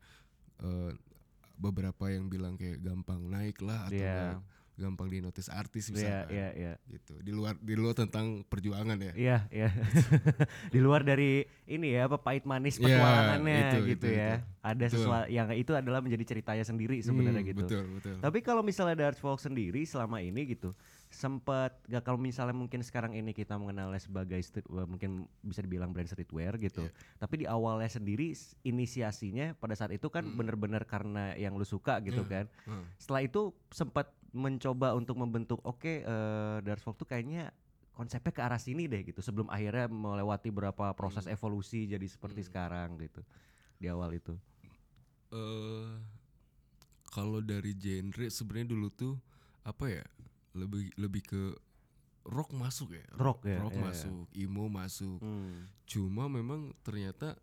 eh, 0.62 0.92
beberapa 1.58 2.08
yang 2.10 2.28
bilang 2.28 2.56
kayak 2.56 2.80
gampang 2.82 3.28
naik 3.28 3.60
lah 3.62 3.88
atau 3.88 3.98
Iya. 3.98 4.18
enggak 4.38 4.44
gampang 4.74 5.08
di 5.08 5.20
notice 5.20 5.48
artis 5.48 5.88
Iya, 5.88 5.94
misalkan. 5.94 6.28
iya, 6.32 6.48
iya. 6.54 6.74
Gitu. 6.86 7.14
Di 7.20 7.32
luar 7.32 7.54
di 7.56 7.76
luar 7.76 7.94
tentang 7.94 8.42
perjuangan 8.44 8.98
ya. 8.98 9.14
Iya, 9.14 9.38
iya. 9.50 9.70
Di 10.74 10.80
luar 10.80 11.02
dari 11.02 11.44
ini 11.66 11.94
ya 11.94 12.08
apa 12.08 12.18
pahit 12.18 12.44
manis 12.44 12.76
Iya, 12.76 12.88
petualangannya 12.98 13.56
itu, 13.58 13.78
gitu 13.90 14.08
itu, 14.08 14.08
ya. 14.12 14.32
itu. 14.38 14.48
Ada 14.62 14.86
sesuatu 14.88 15.26
yang 15.28 15.48
itu 15.52 15.72
adalah 15.74 16.00
menjadi 16.00 16.24
ceritanya 16.28 16.62
sendiri 16.62 16.98
sebenarnya 17.00 17.42
Hmm, 17.42 17.50
gitu. 17.50 17.64
Betul, 17.66 17.84
betul. 17.96 18.16
Tapi 18.20 18.40
kalau 18.40 18.62
misalnya 18.62 18.96
Dark 18.98 19.18
Folk 19.18 19.40
sendiri 19.40 19.82
selama 19.84 20.20
ini 20.20 20.46
gitu 20.48 20.72
sempat 21.12 21.76
gak 21.86 22.08
kalau 22.08 22.16
misalnya 22.16 22.56
mungkin 22.56 22.80
sekarang 22.80 23.12
ini 23.12 23.36
kita 23.36 23.60
mengenalnya 23.60 24.00
sebagai 24.00 24.40
street 24.40 24.64
eh, 24.64 24.88
mungkin 24.88 25.28
bisa 25.42 25.60
dibilang 25.60 25.92
brand 25.92 26.08
streetwear 26.08 26.56
gitu. 26.56 26.88
Iya. 26.88 26.92
Tapi 27.20 27.44
di 27.44 27.46
awalnya 27.46 27.92
sendiri 27.92 28.32
inisiasinya 28.64 29.54
pada 29.60 29.76
saat 29.76 29.92
itu 29.92 30.08
kan 30.08 30.24
Hmm. 30.24 30.40
bener-bener 30.40 30.88
karena 30.88 31.36
yang 31.36 31.54
lu 31.54 31.68
suka 31.68 32.00
gitu 32.00 32.24
Iya. 32.24 32.32
kan. 32.32 32.46
Hmm. 32.64 32.84
Setelah 32.96 33.22
itu 33.22 33.42
sempat 33.70 34.08
mencoba 34.32 34.96
untuk 34.96 35.20
membentuk 35.20 35.60
oke 35.62 36.02
eh 36.02 36.58
Dark 36.64 36.80
tuh 36.82 37.04
kayaknya 37.04 37.52
konsepnya 37.92 38.32
ke 38.32 38.42
arah 38.42 38.58
sini 38.58 38.88
deh 38.88 39.04
gitu 39.04 39.20
sebelum 39.20 39.52
akhirnya 39.52 39.92
melewati 39.92 40.48
berapa 40.50 40.96
proses 40.96 41.28
evolusi 41.28 41.86
jadi 41.86 42.08
seperti 42.08 42.42
Hmm. 42.42 42.48
sekarang 42.48 42.90
gitu 42.98 43.22
di 43.78 43.92
awal 43.92 44.16
itu. 44.16 44.34
eh 45.32 45.92
kalau 47.12 47.44
dari 47.44 47.76
genre 47.76 48.28
sebenarnya 48.28 48.72
dulu 48.72 48.88
tuh 48.90 49.16
apa 49.64 49.88
ya 49.92 50.06
lebih 50.56 50.92
lebih 50.96 51.24
ke 51.24 51.42
rock 52.24 52.54
masuk 52.54 52.94
ya. 52.96 53.04
Rock 53.18 53.48
ya, 53.50 53.60
Rock 53.60 53.76
iya, 53.76 53.84
masuk, 53.84 54.26
emo 54.32 54.70
masuk. 54.70 55.18
Hmm. 55.20 55.66
Cuma 55.84 56.30
memang 56.30 56.72
ternyata 56.86 57.36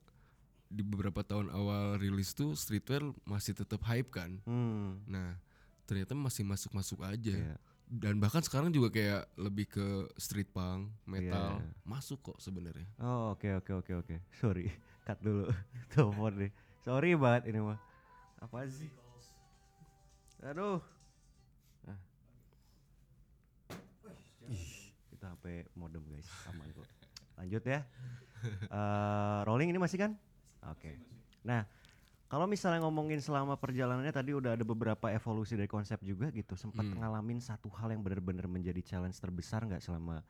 di 0.69 0.85
beberapa 0.85 1.25
tahun 1.25 1.49
awal 1.51 1.97
rilis 1.99 2.33
tuh 2.33 2.53
streetwear 2.55 3.03
masih 3.25 3.57
tetap 3.57 3.81
hype 3.85 4.09
kan. 4.13 4.39
Hmm. 4.47 5.01
Nah, 5.05 5.35
ternyata 5.89 6.13
masih 6.13 6.45
masuk-masuk 6.45 7.01
aja. 7.01 7.33
Iya. 7.33 7.57
Dan 7.89 8.21
bahkan 8.21 8.45
sekarang 8.45 8.69
juga 8.69 8.93
kayak 8.93 9.25
lebih 9.41 9.65
ke 9.65 9.87
street 10.21 10.53
punk, 10.53 10.93
metal, 11.09 11.57
Iya. 11.57 11.73
masuk 11.89 12.21
kok 12.21 12.39
sebenarnya. 12.39 12.85
Oh 13.01 13.33
oke 13.33 13.49
oke 13.65 13.73
oke 13.81 13.93
oke. 14.05 14.17
Sorry, 14.37 14.69
cut 15.09 15.17
dulu 15.25 15.49
telepon 15.97 16.33
nih. 16.37 16.53
Sorry 16.85 17.17
banget 17.17 17.49
ini 17.49 17.65
mah. 17.65 17.81
Apa 18.39 18.69
sih? 18.69 18.93
Aduh. 20.45 20.85
Nah. 21.83 21.99
Kita 25.09 25.33
HP 25.33 25.45
modem 25.75 26.05
guys, 26.07 26.29
aman 26.47 26.69
kok. 26.71 26.87
Lanjut 27.41 27.65
ya. 27.65 27.81
Eh, 28.45 29.39
rolling 29.43 29.73
ini 29.73 29.81
masih 29.81 29.99
kan? 29.99 30.13
Oke. 30.69 30.95
Nah, 31.43 31.67
kalau 32.29 32.45
misalnya 32.45 32.85
ngomongin 32.85 33.19
selama 33.19 33.57
perjalanannya 33.57 34.13
tadi 34.13 34.37
udah 34.37 34.53
ada 34.53 34.65
beberapa 34.65 35.09
evolusi 35.09 35.57
dari 35.57 35.67
konsep 35.67 35.97
juga 36.05 36.29
gitu. 36.31 36.55
Sempat 36.55 36.85
Hmm. 36.85 37.01
ngalamin 37.01 37.41
satu 37.41 37.73
hal 37.73 37.89
yang 37.91 38.05
benar-benar 38.05 38.45
menjadi 38.47 38.85
challenge 38.85 39.17
terbesar 39.17 39.65
nggak 39.65 39.81
selama 39.81 40.21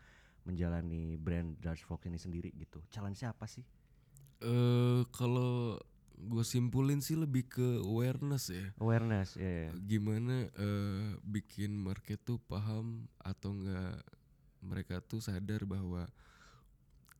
menjalani 0.46 1.18
brand 1.18 1.58
Dutch 1.58 1.82
Fox 1.84 2.06
ini 2.06 2.16
sendiri 2.16 2.54
gitu. 2.54 2.78
Challenge 2.88 3.18
apa 3.26 3.44
sih? 3.44 3.66
Eh 4.38 5.02
kalau 5.10 5.76
gue 6.18 6.42
simpulin 6.42 6.98
sih 6.98 7.14
lebih 7.14 7.46
ke 7.46 7.82
awareness 7.82 8.50
ya. 8.50 8.66
Awareness, 8.78 9.34
ya. 9.34 9.70
Gimana 9.74 10.46
eh, 10.50 11.18
bikin 11.22 11.74
market 11.74 12.22
tuh 12.22 12.38
paham 12.38 13.10
atau 13.18 13.54
enggak 13.54 14.02
mereka 14.62 14.98
tuh 14.98 15.22
sadar 15.22 15.62
bahwa 15.62 16.06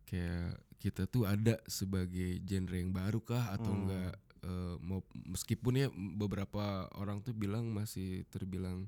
kayak 0.09 0.57
kita 0.79 1.05
tuh 1.07 1.27
ada 1.27 1.59
sebagai 1.67 2.39
genre 2.43 2.75
yang 2.79 2.95
baru 2.95 3.19
kah 3.21 3.51
atau 3.53 3.75
Hmm. 3.75 3.83
enggak 3.87 4.15
eh, 4.41 4.77
mau 4.79 5.01
meskipun 5.25 5.75
ya 5.75 5.89
beberapa 5.93 6.63
orang 6.95 7.21
tuh 7.21 7.33
bilang 7.33 7.69
masih 7.69 8.23
terbilang 8.29 8.87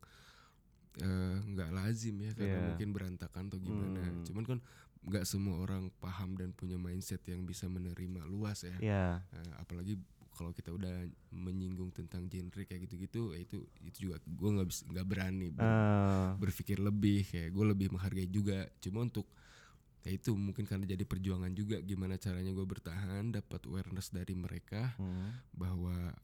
eh, 0.99 1.37
nggak 1.47 1.71
lazim 1.71 2.19
ya 2.19 2.33
karena 2.35 2.57
Iya. 2.57 2.67
mungkin 2.69 2.89
berantakan 2.91 3.47
atau 3.47 3.59
gimana. 3.59 4.01
Hmm. 4.03 4.25
Cuman 4.27 4.45
kan 4.45 4.59
nggak 5.01 5.25
semua 5.25 5.57
orang 5.59 5.89
paham 5.97 6.37
dan 6.37 6.53
punya 6.53 6.77
mindset 6.77 7.23
yang 7.25 7.43
bisa 7.43 7.65
menerima 7.67 8.27
luas 8.27 8.67
ya. 8.67 8.77
Ya, 8.79 9.05
Eh, 9.33 9.53
apalagi 9.57 9.97
kalau 10.31 10.51
kita 10.51 10.73
udah 10.73 11.05
menyinggung 11.31 11.91
tentang 11.91 12.25
genre 12.27 12.65
kayak 12.65 12.89
gitu-gitu, 12.89 13.33
ya 13.33 13.41
itu 13.41 13.61
itu 13.83 14.09
juga 14.09 14.17
gue 14.21 14.51
nggak 14.51 14.69
bisa 14.69 14.83
nggak 14.89 15.07
berani 15.07 15.47
ber- 15.49 15.69
eh, 15.69 16.29
berpikir 16.37 16.79
lebih 16.79 17.25
kayak 17.25 17.51
gue 17.51 17.65
lebih 17.67 17.87
menghargai 17.91 18.27
juga. 18.27 18.65
Cuma 18.79 19.05
untuk 19.05 19.29
ya 20.01 20.11
itu 20.11 20.33
mungkin 20.33 20.65
karena 20.65 20.89
jadi 20.89 21.05
perjuangan 21.05 21.53
juga 21.53 21.77
gimana 21.81 22.17
caranya 22.17 22.51
gue 22.51 22.65
bertahan 22.65 23.31
dapat 23.31 23.61
awareness 23.69 24.09
dari 24.09 24.33
mereka 24.33 24.97
hmm, 24.97 25.53
bahwa 25.53 26.17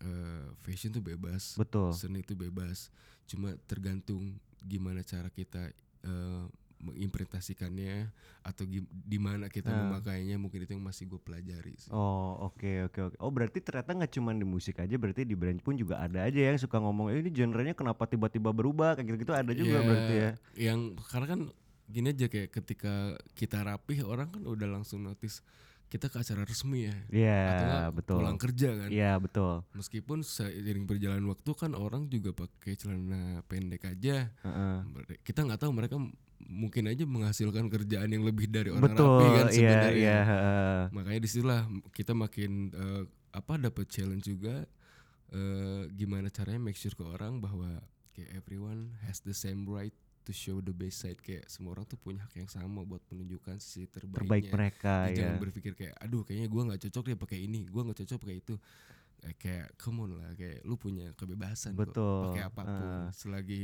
eh, 0.00 0.46
fashion 0.60 0.92
tuh 0.92 1.00
bebas, 1.00 1.56
betul. 1.56 1.92
seni 1.92 2.20
itu 2.20 2.36
bebas. 2.36 2.92
Cuma 3.24 3.56
tergantung 3.64 4.36
gimana 4.60 5.00
cara 5.00 5.28
kita 5.28 5.72
eh, 6.04 6.44
mengimplementasikannya 6.76 8.12
atau 8.44 8.68
di 8.84 9.16
mana 9.16 9.48
kita 9.48 9.72
Ah. 9.72 9.80
memakainya 9.80 10.36
mungkin 10.36 10.60
itu 10.60 10.76
yang 10.76 10.84
masih 10.84 11.08
gue 11.08 11.16
pelajari 11.16 11.72
sih. 11.74 11.88
Oh 11.88 12.52
oke 12.52 12.92
oke 12.92 13.00
oke. 13.00 13.16
Oh 13.18 13.32
berarti 13.32 13.64
ternyata 13.64 13.96
nggak 13.96 14.12
cuma 14.12 14.36
di 14.36 14.44
musik 14.44 14.76
aja, 14.76 14.94
berarti 14.94 15.24
di 15.24 15.32
brand 15.32 15.56
pun 15.58 15.72
juga 15.72 15.98
ada 15.98 16.22
aja 16.22 16.36
yang 16.36 16.60
suka 16.60 16.76
ngomong 16.76 17.10
"Eh, 17.10 17.24
ini 17.24 17.32
genrenya 17.32 17.72
kenapa 17.72 18.04
tiba-tiba 18.04 18.52
berubah 18.52 18.92
kayak 18.94 19.08
gitu-gitu 19.08 19.32
ada 19.32 19.50
juga 19.50 19.80
Ya, 19.80 19.82
berarti 19.82 20.14
ya. 20.14 20.30
Yang 20.68 20.80
karena 21.08 21.26
kan 21.26 21.40
gini 21.86 22.10
aja 22.10 22.26
kayak 22.26 22.50
ketika 22.50 22.94
kita 23.32 23.62
rapih 23.62 24.02
orang 24.02 24.28
kan 24.28 24.42
udah 24.42 24.66
langsung 24.68 25.00
notice 25.00 25.40
kita 25.86 26.10
ke 26.10 26.18
acara 26.18 26.42
resmi 26.42 26.90
ya. 26.90 26.96
Iya 27.08 27.38
Atau 27.46 27.64
nggak 27.64 27.90
betul. 27.94 28.16
pulang 28.18 28.38
kerja 28.38 28.68
kan. 28.74 28.88
Iya 28.90 29.12
betul. 29.16 29.54
Meskipun 29.70 30.18
seiring 30.20 30.82
berjalan 30.82 31.22
waktu 31.24 31.50
kan 31.54 31.72
orang 31.72 32.10
juga 32.10 32.34
pakai 32.34 32.74
celana 32.74 33.38
pendek 33.46 33.86
aja. 33.86 34.26
Heeh. 34.42 34.76
Mere- 34.82 35.22
Kita 35.22 35.46
nggak 35.46 35.62
tahu 35.62 35.70
mereka 35.70 35.94
mungkin 36.42 36.90
aja 36.90 37.06
menghasilkan 37.06 37.70
kerjaan 37.70 38.10
yang 38.10 38.26
lebih 38.26 38.50
dari 38.50 38.74
orang 38.74 38.82
Betul. 38.82 39.06
rapi 39.08 39.26
kan 39.30 39.46
Iya 39.46 39.54
sebenarnya. 39.54 39.94
iya. 39.94 40.18
heeh. 40.26 40.80
Makanya 40.90 41.20
di 41.22 41.28
situlah 41.30 41.60
kita 41.94 42.12
makin 42.12 42.50
eh, 42.74 43.02
apa 43.30 43.54
dapat 43.54 43.86
challenge 43.86 44.26
juga 44.26 44.66
eh, 45.30 45.82
gimana 45.92 46.28
caranya 46.28 46.58
make 46.60 46.76
sure 46.76 46.92
ke 46.92 47.02
orang 47.02 47.38
bahwa 47.38 47.78
kayak 48.10 48.34
everyone 48.34 48.90
has 49.06 49.22
the 49.22 49.30
same 49.30 49.62
right 49.66 49.94
to 50.26 50.34
show 50.34 50.58
the 50.58 50.74
best 50.74 51.06
side 51.06 51.20
kayak 51.22 51.46
semua 51.46 51.78
orang 51.78 51.86
tuh 51.86 51.94
punya 51.94 52.26
hak 52.26 52.34
yang 52.34 52.50
sama 52.50 52.82
buat 52.82 52.98
menunjukkan 53.06 53.62
sisi 53.62 53.86
terbaiknya. 53.86 54.26
Terbaik 54.26 54.46
mereka 54.50 54.94
Jadi 55.06 55.14
ya. 55.14 55.18
Jangan 55.22 55.36
berpikir 55.38 55.72
kayak 55.78 55.94
aduh 56.02 56.22
kayaknya 56.26 56.48
gua 56.50 56.62
nggak 56.66 56.80
cocok 56.90 57.04
deh 57.14 57.18
pakai 57.22 57.38
ini, 57.46 57.60
gua 57.70 57.82
nggak 57.86 57.98
cocok 58.02 58.18
pakai 58.26 58.36
itu. 58.42 58.54
Eh, 59.24 59.34
kayak 59.38 59.78
come 59.78 60.04
on 60.04 60.10
lah 60.18 60.34
kayak 60.34 60.66
lu 60.66 60.74
punya 60.76 61.14
kebebasan 61.16 61.72
kok 61.72 61.88
Betul, 61.88 62.34
pakai 62.34 62.42
apa 62.44 62.62
pun 62.66 62.90
eh. 62.90 63.08
selagi 63.16 63.62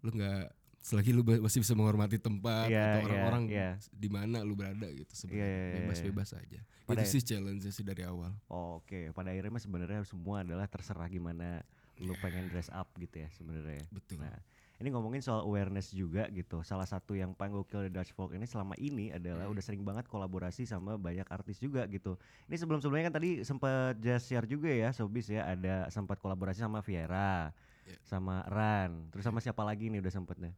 lu 0.00 0.10
nggak 0.14 0.42
selagi 0.86 1.10
lu 1.10 1.22
masih 1.26 1.58
bisa 1.66 1.74
menghormati 1.74 2.16
tempat 2.22 2.70
Iya, 2.70 2.78
atau 2.78 2.98
iya, 3.02 3.06
orang-orang 3.10 3.44
iya. 3.50 3.70
di 3.90 4.06
mana 4.06 4.46
lu 4.46 4.54
berada 4.54 4.86
gitu 4.94 5.10
sebenarnya 5.18 5.42
Iya, 5.42 5.50
iya, 5.50 5.66
iya, 5.66 5.76
bebas-bebas 5.82 6.30
aja. 6.38 6.60
Pada- 6.86 7.02
itu 7.02 7.18
sih 7.18 7.22
challenge 7.26 7.66
sih 7.74 7.82
dari 7.82 8.06
awal. 8.06 8.30
Oh, 8.46 8.78
Oke, 8.78 9.10
pada 9.10 9.34
akhirnya 9.34 9.58
sebenarnya 9.58 10.00
semua 10.06 10.46
adalah 10.46 10.70
terserah 10.70 11.10
gimana 11.10 11.66
lu 11.98 12.14
pengen 12.22 12.46
dress 12.52 12.70
up 12.70 12.86
gitu 13.02 13.18
ya 13.18 13.28
sebenarnya. 13.34 13.82
Betul. 13.90 14.22
Nah, 14.22 14.38
ini 14.76 14.92
ngomongin 14.92 15.24
soal 15.24 15.40
awareness 15.48 15.88
juga 15.88 16.28
gitu. 16.28 16.60
Salah 16.60 16.84
satu 16.84 17.16
yang 17.16 17.32
paling 17.32 17.56
gokil 17.56 17.88
di 17.88 17.92
Dutch 17.92 18.12
Folk 18.12 18.36
ini 18.36 18.44
selama 18.44 18.76
ini 18.76 19.08
adalah 19.08 19.48
udah 19.48 19.64
sering 19.64 19.80
banget 19.80 20.04
kolaborasi 20.04 20.68
sama 20.68 21.00
banyak 21.00 21.24
artis 21.32 21.56
juga 21.56 21.88
gitu. 21.88 22.20
Ini 22.44 22.60
sebelum-sebelumnya 22.60 23.08
kan 23.08 23.16
tadi 23.16 23.40
sempat 23.40 23.96
just 23.98 24.28
share 24.28 24.44
juga 24.44 24.68
ya 24.68 24.92
Sobis 24.92 25.32
ya 25.32 25.48
ada 25.48 25.88
sempat 25.88 26.20
kolaborasi 26.20 26.60
sama 26.60 26.84
Viera, 26.84 27.56
Ya. 27.86 27.94
sama 28.02 28.42
Ran, 28.50 29.08
terus 29.14 29.22
sama 29.22 29.38
siapa 29.38 29.62
lagi 29.62 29.86
nih 29.86 30.02
udah 30.02 30.10
sempetnya? 30.10 30.50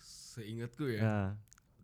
Seingatku 0.00 0.88
ya, 0.88 1.00
Ya. 1.04 1.18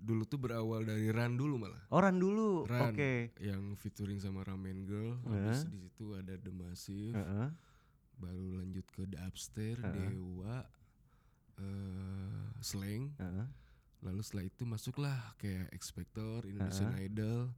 dulu 0.01 0.25
tuh 0.25 0.41
berawal 0.41 0.89
dari 0.89 1.13
Ran 1.13 1.37
dulu 1.37 1.61
malah. 1.61 1.85
Dulu. 1.93 2.65
Ran 2.65 2.97
Oke. 2.97 3.37
yang 3.39 3.77
featuring 3.77 4.17
sama 4.17 4.41
Ramen 4.41 4.89
Girl, 4.89 5.21
habis 5.29 5.69
di 5.69 5.85
situ 5.85 6.17
ada 6.17 6.33
The 6.41 6.49
Massive, 6.49 7.13
Heeh. 7.13 7.49
baru 8.17 8.57
lanjut 8.57 8.87
ke 8.89 9.05
The 9.05 9.19
Upstairs, 9.21 9.85
Heeh. 9.85 9.93
Dewa, 10.17 10.65
eh 11.61 12.47
Slang, 12.61 13.15
Heeh. 13.21 13.47
lalu 14.03 14.21
setelah 14.25 14.45
itu 14.45 14.63
masuklah 14.67 15.19
kayak 15.41 15.71
X 15.77 15.95
Factor, 15.95 16.45
Indonesian 16.45 16.93
Idol, 17.01 17.53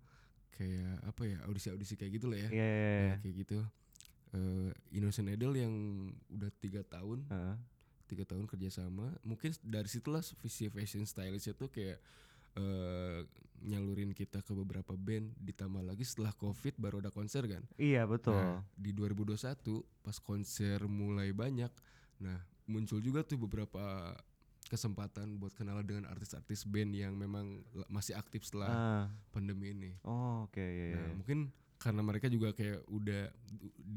kayak 0.55 1.01
apa 1.07 1.23
ya 1.27 1.39
audisi-audisi 1.49 1.95
kayak 1.97 2.13
gitu 2.21 2.27
lah 2.31 2.39
ya, 2.39 2.51
Iya, 2.51 2.67
iya, 2.67 2.89
iya. 2.89 3.07
Ya, 3.09 3.15
kayak 3.23 3.37
gitu. 3.47 3.59
Eh 4.37 4.71
Indonesian 4.93 5.29
Idol 5.33 5.53
yang 5.57 5.75
udah 6.29 6.51
tiga 6.61 6.83
tahun, 6.85 7.25
Heeh. 7.31 7.57
tiga 8.09 8.25
tahun 8.29 8.45
kerjasama, 8.49 9.17
mungkin 9.25 9.53
dari 9.65 9.89
situlah 9.89 10.21
visi 10.43 10.69
fashion 10.69 11.05
stylist 11.09 11.51
itu 11.53 11.67
kayak 11.73 11.99
eh 12.59 13.21
nyalurin 13.59 14.15
kita 14.15 14.39
ke 14.43 14.55
beberapa 14.55 14.95
band, 14.95 15.35
ditambah 15.43 15.83
lagi 15.83 16.07
setelah 16.07 16.31
covid 16.39 16.79
baru 16.79 17.03
ada 17.03 17.11
konser 17.11 17.43
kan. 17.51 17.67
Iya, 17.75 18.07
betul. 18.07 18.39
Nah, 18.39 18.63
di 18.79 18.95
2021 18.95 19.83
pas 20.03 20.15
konser 20.23 20.79
mulai 20.87 21.35
banyak, 21.35 21.71
nah 22.23 22.39
muncul 22.69 23.01
juga 23.01 23.25
tuh 23.25 23.41
beberapa 23.41 24.13
kesempatan 24.65 25.41
buat 25.41 25.57
kenalan 25.57 25.81
dengan 25.83 26.05
artis-artis 26.07 26.69
band 26.69 26.93
yang 26.93 27.17
memang 27.17 27.65
masih 27.89 28.13
aktif 28.15 28.45
setelah 28.45 28.69
Ah. 28.69 29.05
pandemi 29.33 29.73
ini. 29.73 29.91
Oh, 30.05 30.45
oke 30.45 30.61
iya, 30.61 30.85
iya. 30.93 30.97
Nah, 31.01 31.17
mungkin 31.17 31.49
karena 31.79 32.03
mereka 32.03 32.27
juga 32.27 32.53
kayak 32.53 32.85
udah 32.85 33.31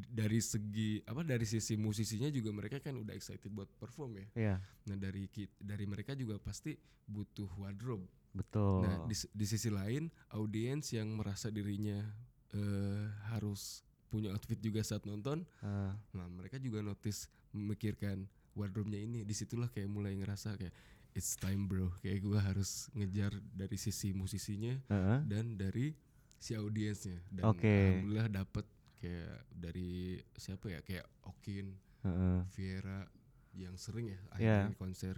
dari 0.08 0.40
segi 0.40 1.02
apa 1.04 1.26
dari 1.26 1.44
sisi 1.44 1.76
musisinya 1.76 2.30
juga 2.30 2.54
mereka 2.54 2.80
kan 2.80 2.96
udah 2.96 3.12
excited 3.12 3.52
buat 3.52 3.68
perform 3.76 4.16
ya. 4.16 4.26
Iya, 4.34 4.56
Nah, 4.88 4.96
dari 4.96 5.28
dari 5.60 5.84
mereka 5.84 6.16
juga 6.16 6.40
pasti 6.40 6.78
butuh 7.04 7.52
wardrobe. 7.60 8.08
betul. 8.32 8.88
Nah, 8.88 9.04
di, 9.04 9.16
di 9.28 9.44
sisi 9.44 9.68
lain, 9.68 10.08
audiens 10.32 10.88
yang 10.96 11.12
merasa 11.12 11.52
dirinya 11.52 12.00
eh, 12.52 13.04
harus 13.28 13.84
punya 14.08 14.32
outfit 14.32 14.56
juga 14.58 14.80
saat 14.82 15.04
nonton, 15.04 15.44
Ah. 15.60 15.96
nah 16.12 16.28
mereka 16.28 16.56
juga 16.56 16.80
notice 16.80 17.28
memikirkan 17.52 18.24
wardrobe-nya 18.54 19.00
ini. 19.00 19.20
Di 19.24 19.34
situlah 19.34 19.68
kayak 19.68 19.88
mulai 19.88 20.16
ngerasa 20.16 20.56
kayak 20.58 20.74
it's 21.12 21.36
time 21.36 21.68
bro, 21.68 21.92
kayak 22.00 22.24
gua 22.24 22.40
harus 22.40 22.88
ngejar 22.96 23.36
dari 23.52 23.76
sisi 23.76 24.16
musisinya 24.16 24.76
Heeh. 24.88 25.20
dan 25.28 25.60
dari 25.60 25.92
si 26.40 26.56
audiensnya. 26.56 27.20
Dan 27.28 27.44
Oke. 27.52 27.68
alhamdulillah 27.68 28.30
dapet 28.32 28.66
kayak 29.02 29.36
dari 29.52 30.18
siapa 30.38 30.70
ya 30.70 30.80
kayak 30.82 31.06
Okin, 31.28 31.74
Heeh. 32.06 32.40
Viera 32.54 33.04
yang 33.52 33.76
sering 33.76 34.08
ya 34.08 34.20
Iya. 34.40 34.64
akhirnya 34.66 34.76
konser 34.80 35.16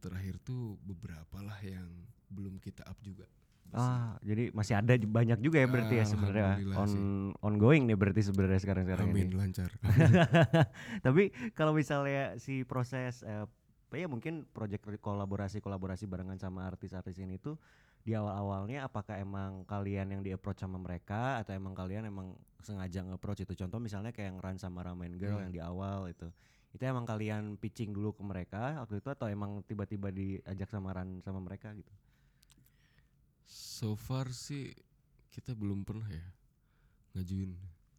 terakhir 0.00 0.36
tuh 0.40 0.76
beberapa 0.84 1.40
lah 1.40 1.56
yang 1.64 1.88
belum 2.28 2.60
kita 2.60 2.84
up 2.84 2.96
juga. 3.00 3.24
Ah, 3.72 4.18
jadi 4.20 4.50
masih 4.50 4.74
ada 4.74 4.92
banyak 4.96 5.38
juga 5.38 5.58
ya 5.58 5.68
berarti 5.68 5.94
ya 5.96 6.04
sebenarnya 6.04 6.48
on 6.74 6.88
sih. 6.88 7.02
ongoing 7.38 7.86
nih 7.86 7.94
berarti 7.94 8.22
sebenarnya 8.26 8.58
sekarang 8.58 8.82
sekarang 8.82 9.08
Amin 9.10 9.30
ini. 9.30 9.36
lancar. 9.36 9.70
Tapi 11.06 11.22
kalau 11.52 11.70
misalnya 11.70 12.34
si 12.36 12.62
proses 12.62 13.22
eh, 13.22 13.46
ya 13.90 14.06
mungkin 14.06 14.46
project 14.46 14.82
kolaborasi-kolaborasi 14.98 16.06
barengan 16.06 16.38
sama 16.38 16.66
artis-artis 16.66 17.18
ini 17.18 17.38
tuh 17.38 17.58
di 18.00 18.16
awal-awalnya 18.16 18.86
apakah 18.86 19.18
emang 19.18 19.62
kalian 19.64 20.08
yang 20.08 20.22
di 20.24 20.32
approach 20.32 20.62
sama 20.62 20.80
mereka 20.80 21.36
atau 21.36 21.52
emang 21.52 21.76
kalian 21.76 22.08
emang 22.08 22.32
sengaja 22.58 23.04
nge-approach 23.04 23.44
itu 23.44 23.54
contoh 23.56 23.76
misalnya 23.76 24.08
kayak 24.10 24.32
yang 24.32 24.38
Run 24.40 24.56
sama 24.56 24.80
Ramen 24.80 25.14
Girl 25.14 25.36
Hmm. 25.36 25.44
yang 25.46 25.52
di 25.52 25.60
awal 25.60 26.08
itu 26.08 26.28
itu 26.70 26.82
emang 26.86 27.02
kalian 27.02 27.58
pitching 27.58 27.90
dulu 27.90 28.14
ke 28.14 28.22
mereka 28.22 28.78
waktu 28.78 29.02
itu 29.02 29.08
atau 29.10 29.26
emang 29.26 29.60
tiba-tiba 29.66 30.08
diajak 30.08 30.70
sama 30.70 30.94
Run 30.94 31.18
sama 31.20 31.42
mereka 31.42 31.74
gitu 31.74 31.90
So 33.50 33.92
far 33.92 34.30
sih 34.30 34.70
kita 35.28 35.52
belum 35.52 35.82
pernah 35.82 36.06
ya 36.06 36.22
ngajuin. 37.12 37.50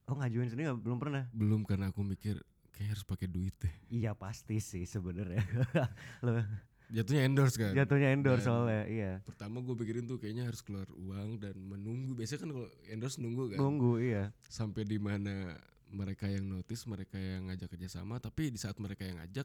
oh 0.05 0.15
ngajuin 0.15 0.47
sendiri 0.47 0.67
nggak- 0.67 0.81
belum 0.81 0.97
pernah 0.97 1.23
Belum 1.31 1.61
karena 1.61 1.87
aku 1.87 2.01
mikir 2.01 2.39
kayak 2.71 2.95
harus 2.95 3.03
pakai 3.03 3.27
duit 3.27 3.51
deh. 3.57 3.71
iya 3.89 4.11
pasti 4.13 4.57
sih 4.57 4.83
sebenarnya 4.85 5.43
Lo 6.23 6.39
Jatuhnya 6.87 7.23
endorse 7.23 7.55
kan. 7.55 7.71
jatuhnya 7.71 8.11
endorse 8.11 8.43
Dan 8.43 8.47
soalnya 8.47 8.83
iya 8.85 9.11
Pertama 9.21 9.59
gue 9.59 9.71
pikirin 9.73 10.03
tuh 10.05 10.15
kayaknya 10.17 10.43
harus 10.43 10.59
keluar 10.59 10.87
uang 10.89 11.39
dan 11.39 11.55
menunggu. 11.57 12.11
Biasanya 12.13 12.39
kan 12.41 12.49
kalau 12.51 12.67
endorse 12.85 13.17
nunggu 13.17 13.43
kan. 13.51 13.57
nunggu 13.57 13.91
iya 14.01 14.23
Sampai 14.43 14.83
di 14.83 14.95
mana 14.95 15.55
mereka 15.87 16.23
yang 16.23 16.43
notice, 16.45 16.83
mereka 16.85 17.15
yang 17.15 17.47
ngajak 17.47 17.67
kerjasama. 17.69 18.15
Tapi 18.17 18.47
di 18.47 18.55
saat 18.55 18.75
mereka 18.75 19.03
yang 19.03 19.19
ngajak, 19.19 19.43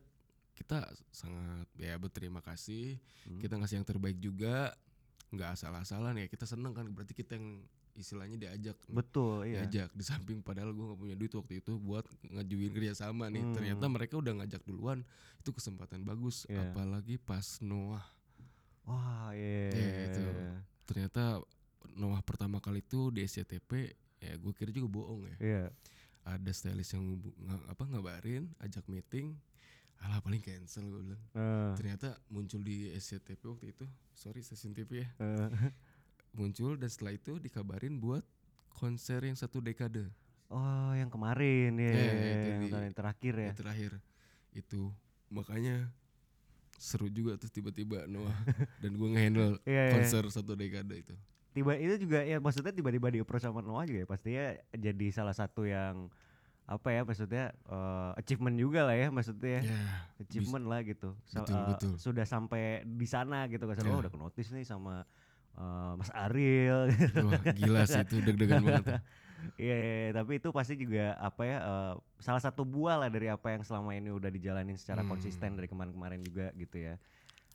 kita 0.54 0.78
sangat 1.08 1.66
ya 1.74 1.94
berterima 1.96 2.38
kasih. 2.38 2.98
Hmm. 3.26 3.38
Kita 3.38 3.54
ngasih 3.56 3.78
yang 3.78 3.86
terbaik 3.86 4.14
juga. 4.16 4.70
Nggak 5.28 5.50
asal-asalan 5.52 6.16
ya. 6.16 6.26
Kita 6.26 6.44
seneng 6.44 6.70
kan. 6.70 6.86
Berarti 6.88 7.12
kita 7.12 7.34
yang 7.34 7.62
istilahnya 7.94 8.36
diajak. 8.36 8.76
betul 8.92 9.40
iya 9.42 9.64
diajak 9.64 9.88
di 9.90 10.04
samping 10.04 10.44
padahal 10.44 10.68
gue 10.68 10.84
nggak 10.84 11.00
punya 11.00 11.16
duit 11.16 11.32
waktu 11.32 11.64
itu 11.64 11.80
buat 11.80 12.04
ngajuin 12.22 12.68
kerjasama 12.70 13.32
nih 13.32 13.40
Hmm. 13.40 13.54
ternyata 13.56 13.84
mereka 13.88 14.14
udah 14.14 14.36
ngajak 14.36 14.60
duluan 14.62 15.00
itu 15.40 15.48
kesempatan 15.48 16.04
bagus 16.04 16.44
Iya. 16.44 16.76
apalagi 16.76 17.16
pas 17.16 17.56
Noah 17.58 18.04
wah 18.84 19.32
iya 19.32 19.72
Iya, 19.72 20.04
itu. 20.06 20.20
ternyata 20.84 21.40
Noah 21.96 22.20
pertama 22.20 22.60
kali 22.60 22.84
itu 22.84 23.08
di 23.08 23.24
SCTP 23.24 23.96
ya 24.20 24.36
gue 24.36 24.52
kira 24.52 24.68
juga 24.70 24.92
bohong 24.92 25.32
ya 25.32 25.36
iya 25.40 25.64
ada 26.20 26.50
stylist 26.52 26.92
yang 26.92 27.16
apa 27.64 27.80
ngabarin 27.82 28.52
ajak 28.58 28.84
meeting 28.86 29.40
alah 29.98 30.20
paling 30.20 30.38
cancel 30.38 30.84
gue 30.84 31.02
bilang. 31.02 31.22
Eh, 31.32 31.72
ternyata 31.74 32.08
muncul 32.26 32.60
di 32.60 32.90
SCTP 32.90 33.42
waktu 33.42 33.66
itu. 33.70 33.84
Sorry 34.12 34.40
stasiun 34.40 34.72
TV 34.72 35.02
ya. 35.02 35.08
Eh. 35.16 35.48
muncul 36.36 36.76
dan 36.76 36.86
setelah 36.86 37.12
itu 37.12 37.36
dikabarin 37.36 37.96
buat 37.96 38.20
konser 38.68 39.20
yang 39.20 39.34
satu 39.34 39.58
dekade. 39.58 40.04
Oh 40.46 40.92
yang 40.92 41.08
kemarin. 41.08 41.74
Ya 41.74 41.90
Iya, 41.90 42.12
itu 42.12 42.48
yang 42.48 42.60
di- 42.60 42.70
tahun 42.70 42.84
yang 42.84 42.96
terakhir 42.96 43.34
ya. 43.34 43.46
Yang 43.50 43.58
terakhir. 43.58 43.92
Itu. 44.52 44.82
Makanya 45.26 45.88
seru 46.76 47.08
juga 47.08 47.34
tuh 47.34 47.48
tiba-tiba 47.48 48.04
Noah. 48.06 48.36
Dan 48.84 48.94
gue 48.94 49.08
ngehandle 49.08 49.58
Iya, 49.64 49.82
iya. 49.82 49.92
konser 49.96 50.22
satu 50.28 50.52
dekade 50.52 51.00
itu. 51.00 51.14
Tiba 51.50 51.72
itu 51.72 51.96
juga 51.98 52.20
ya 52.20 52.36
maksudnya 52.36 52.68
tiba-tiba 52.68 53.08
di 53.08 53.18
approach 53.18 53.42
sama 53.42 53.64
Noah 53.64 53.88
juga 53.88 54.04
ya 54.04 54.06
pastinya 54.06 54.44
jadi 54.70 55.06
salah 55.08 55.32
satu 55.32 55.64
yang 55.64 56.12
apa 56.66 56.88
ya 56.90 57.00
maksudnya 57.02 57.44
eh, 57.64 58.10
achievement 58.18 58.58
juga 58.58 58.82
lah 58.82 58.96
ya 58.98 59.08
maksudnya 59.08 59.62
ya 59.62 59.78
achievement 60.18 60.66
lah 60.66 60.82
gitu 60.82 61.14
So, 61.24 61.42
Betul, 61.42 61.54
eh, 61.54 61.66
betul. 61.70 61.92
sudah 61.96 62.26
sampai 62.26 62.62
di 62.82 63.06
sana 63.06 63.46
gitu 63.46 63.64
kan 63.64 63.78
Iya. 63.78 63.86
oh 63.88 64.02
udah 64.02 64.12
notice 64.12 64.50
nih 64.50 64.66
sama 64.66 65.06
eh, 65.54 65.92
Mas 65.94 66.10
Ariel 66.10 66.90
wah 67.22 67.42
gila 67.54 67.86
sih 67.86 68.02
itu 68.02 68.16
deg-degan 68.20 68.62
banget. 68.62 68.98
Iya, 69.56 69.76
iya, 69.78 69.94
iya, 70.02 70.10
tapi 70.10 70.42
itu 70.42 70.48
pasti 70.50 70.74
juga 70.74 71.14
apa 71.14 71.42
ya 71.46 71.58
eh, 71.60 71.94
salah 72.18 72.42
satu 72.42 72.66
buah 72.66 72.98
lah 72.98 73.08
dari 73.08 73.30
apa 73.30 73.54
yang 73.54 73.62
selama 73.62 73.94
ini 73.94 74.10
udah 74.10 74.26
dijalanin 74.26 74.74
secara 74.74 75.06
Hmm. 75.06 75.12
konsisten 75.12 75.54
dari 75.54 75.70
kemarin-kemarin 75.70 76.18
juga 76.18 76.50
gitu 76.52 76.82
ya. 76.82 76.98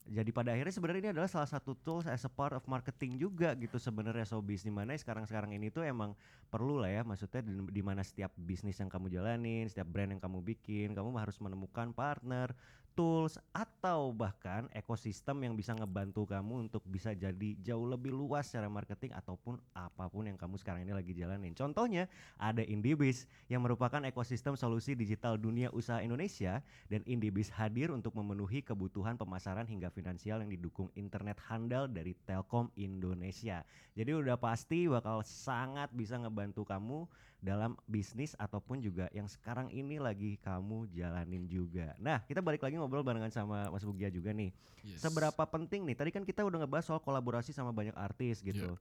Jadi 0.10 0.34
pada 0.34 0.58
akhirnya 0.58 0.74
sebenarnya 0.74 1.02
ini 1.06 1.12
adalah 1.14 1.30
salah 1.30 1.46
satu 1.46 1.78
tools 1.78 2.10
as 2.10 2.26
a 2.26 2.32
part 2.32 2.58
of 2.58 2.66
marketing 2.66 3.22
juga 3.22 3.54
gitu 3.54 3.78
sebenarnya 3.78 4.26
showbiz 4.26 4.66
di 4.66 4.74
mana 4.74 4.98
sekarang-sekarang 4.98 5.54
ini 5.54 5.70
tuh 5.70 5.86
emang 5.86 6.18
perlu 6.50 6.82
lah 6.82 6.90
ya 6.90 7.02
maksudnya 7.06 7.46
di, 7.46 7.54
di 7.70 7.82
mana 7.86 8.02
setiap 8.02 8.34
bisnis 8.34 8.82
yang 8.82 8.90
kamu 8.90 9.14
jalanin, 9.14 9.70
setiap 9.70 9.88
brand 9.88 10.10
yang 10.10 10.22
kamu 10.22 10.42
bikin, 10.42 10.98
kamu 10.98 11.14
harus 11.16 11.38
menemukan 11.38 11.94
partner, 11.94 12.50
tools 12.94 13.40
atau 13.56 14.12
bahkan 14.12 14.68
ekosistem 14.76 15.40
yang 15.48 15.56
bisa 15.56 15.72
ngebantu 15.72 16.28
kamu 16.28 16.68
untuk 16.70 16.84
bisa 16.88 17.16
jadi 17.16 17.56
jauh 17.64 17.88
lebih 17.88 18.12
luas 18.12 18.52
secara 18.52 18.68
marketing 18.68 19.16
ataupun 19.16 19.58
apa 19.72 20.12
pun 20.12 20.28
yang 20.28 20.36
kamu 20.36 20.60
sekarang 20.60 20.84
ini 20.84 20.94
lagi 20.94 21.16
jalanin. 21.16 21.56
Contohnya 21.56 22.12
ada 22.36 22.62
Indiebase 22.62 23.26
yang 23.48 23.64
merupakan 23.64 24.04
ekosistem 24.04 24.60
solusi 24.60 24.94
digital 24.94 25.40
dunia 25.40 25.72
usaha 25.72 26.04
Indonesia 26.04 26.60
dan 26.92 27.02
Indiebase 27.08 27.52
hadir 27.56 27.92
untuk 27.96 28.12
memenuhi 28.16 28.60
kebutuhan 28.62 29.16
pemasaran 29.16 29.66
hingga 29.66 29.88
finansial 29.90 30.44
yang 30.44 30.52
didukung 30.52 30.92
internet 30.94 31.40
handal 31.48 31.88
dari 31.88 32.14
Telkom 32.28 32.68
Indonesia. 32.76 33.64
Jadi 33.96 34.12
udah 34.12 34.36
pasti 34.36 34.88
bakal 34.92 35.24
sangat 35.24 35.92
bisa 35.96 36.20
ngebantu 36.20 36.68
kamu 36.68 37.08
dalam 37.42 37.74
bisnis 37.90 38.38
ataupun 38.38 38.80
juga 38.80 39.10
yang 39.10 39.26
sekarang 39.26 39.74
ini 39.74 39.98
lagi 39.98 40.38
kamu 40.40 40.86
jalanin 40.94 41.50
juga. 41.50 41.98
Nah, 41.98 42.22
kita 42.22 42.38
balik 42.38 42.62
lagi 42.62 42.78
ngobrol 42.78 43.02
barengan 43.02 43.34
sama 43.34 43.66
Mas 43.68 43.82
Bugia 43.82 44.14
juga 44.14 44.30
nih. 44.30 44.54
Yes. 44.86 45.02
Seberapa 45.02 45.42
penting 45.50 45.82
nih? 45.90 45.98
Tadi 45.98 46.14
kan 46.14 46.22
kita 46.22 46.46
udah 46.46 46.62
ngebahas 46.62 46.86
soal 46.86 47.02
kolaborasi 47.02 47.50
sama 47.50 47.74
banyak 47.74 47.98
artis 47.98 48.46
gitu. 48.46 48.78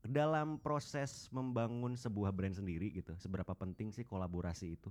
Dalam 0.00 0.56
proses 0.56 1.28
membangun 1.28 1.92
sebuah 1.92 2.32
brand 2.32 2.56
sendiri 2.56 2.88
gitu, 2.88 3.12
seberapa 3.20 3.52
penting 3.52 3.92
sih 3.92 4.02
kolaborasi 4.02 4.80
itu? 4.80 4.88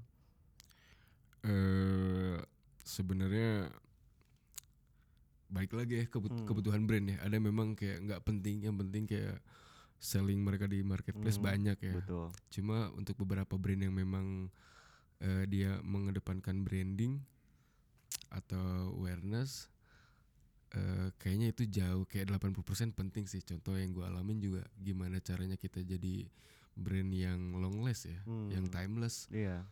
eh 1.40 2.36
sebenarnya 2.84 3.72
baik 5.48 5.72
lagi 5.72 6.04
ya 6.04 6.06
kebut- 6.06 6.36
Hmm. 6.36 6.44
kebutuhan 6.44 6.84
brand 6.84 7.10
ya 7.10 7.18
ada 7.24 7.40
memang 7.40 7.72
kayak 7.74 8.06
nggak 8.06 8.22
penting 8.28 8.60
yang 8.60 8.76
penting 8.76 9.08
kayak 9.08 9.40
selling 10.00 10.40
mereka 10.40 10.64
di 10.66 10.80
marketplace 10.80 11.36
Hmm, 11.36 11.46
banyak 11.46 11.78
ya 11.78 11.94
Betul. 12.00 12.32
Cuma 12.50 12.88
untuk 12.96 13.20
beberapa 13.20 13.60
brand 13.60 13.84
yang 13.84 13.92
memang 13.92 14.48
eh, 15.20 15.44
dia 15.46 15.76
mengedepankan 15.84 16.64
branding 16.64 17.20
atau 18.32 18.96
awareness 18.96 19.68
eh, 20.72 21.10
kayaknya 21.18 21.52
itu 21.52 21.66
jauh 21.68 22.06
kayak 22.06 22.30
80% 22.32 22.94
penting 22.94 23.26
sih. 23.26 23.42
Contoh 23.42 23.74
yang 23.74 23.90
gue 23.92 24.06
alamin 24.06 24.38
juga 24.38 24.62
gimana 24.78 25.18
caranya 25.20 25.58
kita 25.58 25.82
jadi 25.82 26.30
brand 26.78 27.12
yang 27.12 27.58
long 27.58 27.82
last 27.84 28.06
ya, 28.08 28.16
Hmm. 28.24 28.54
yang 28.54 28.70
timeless. 28.70 29.26
Iya. 29.34 29.66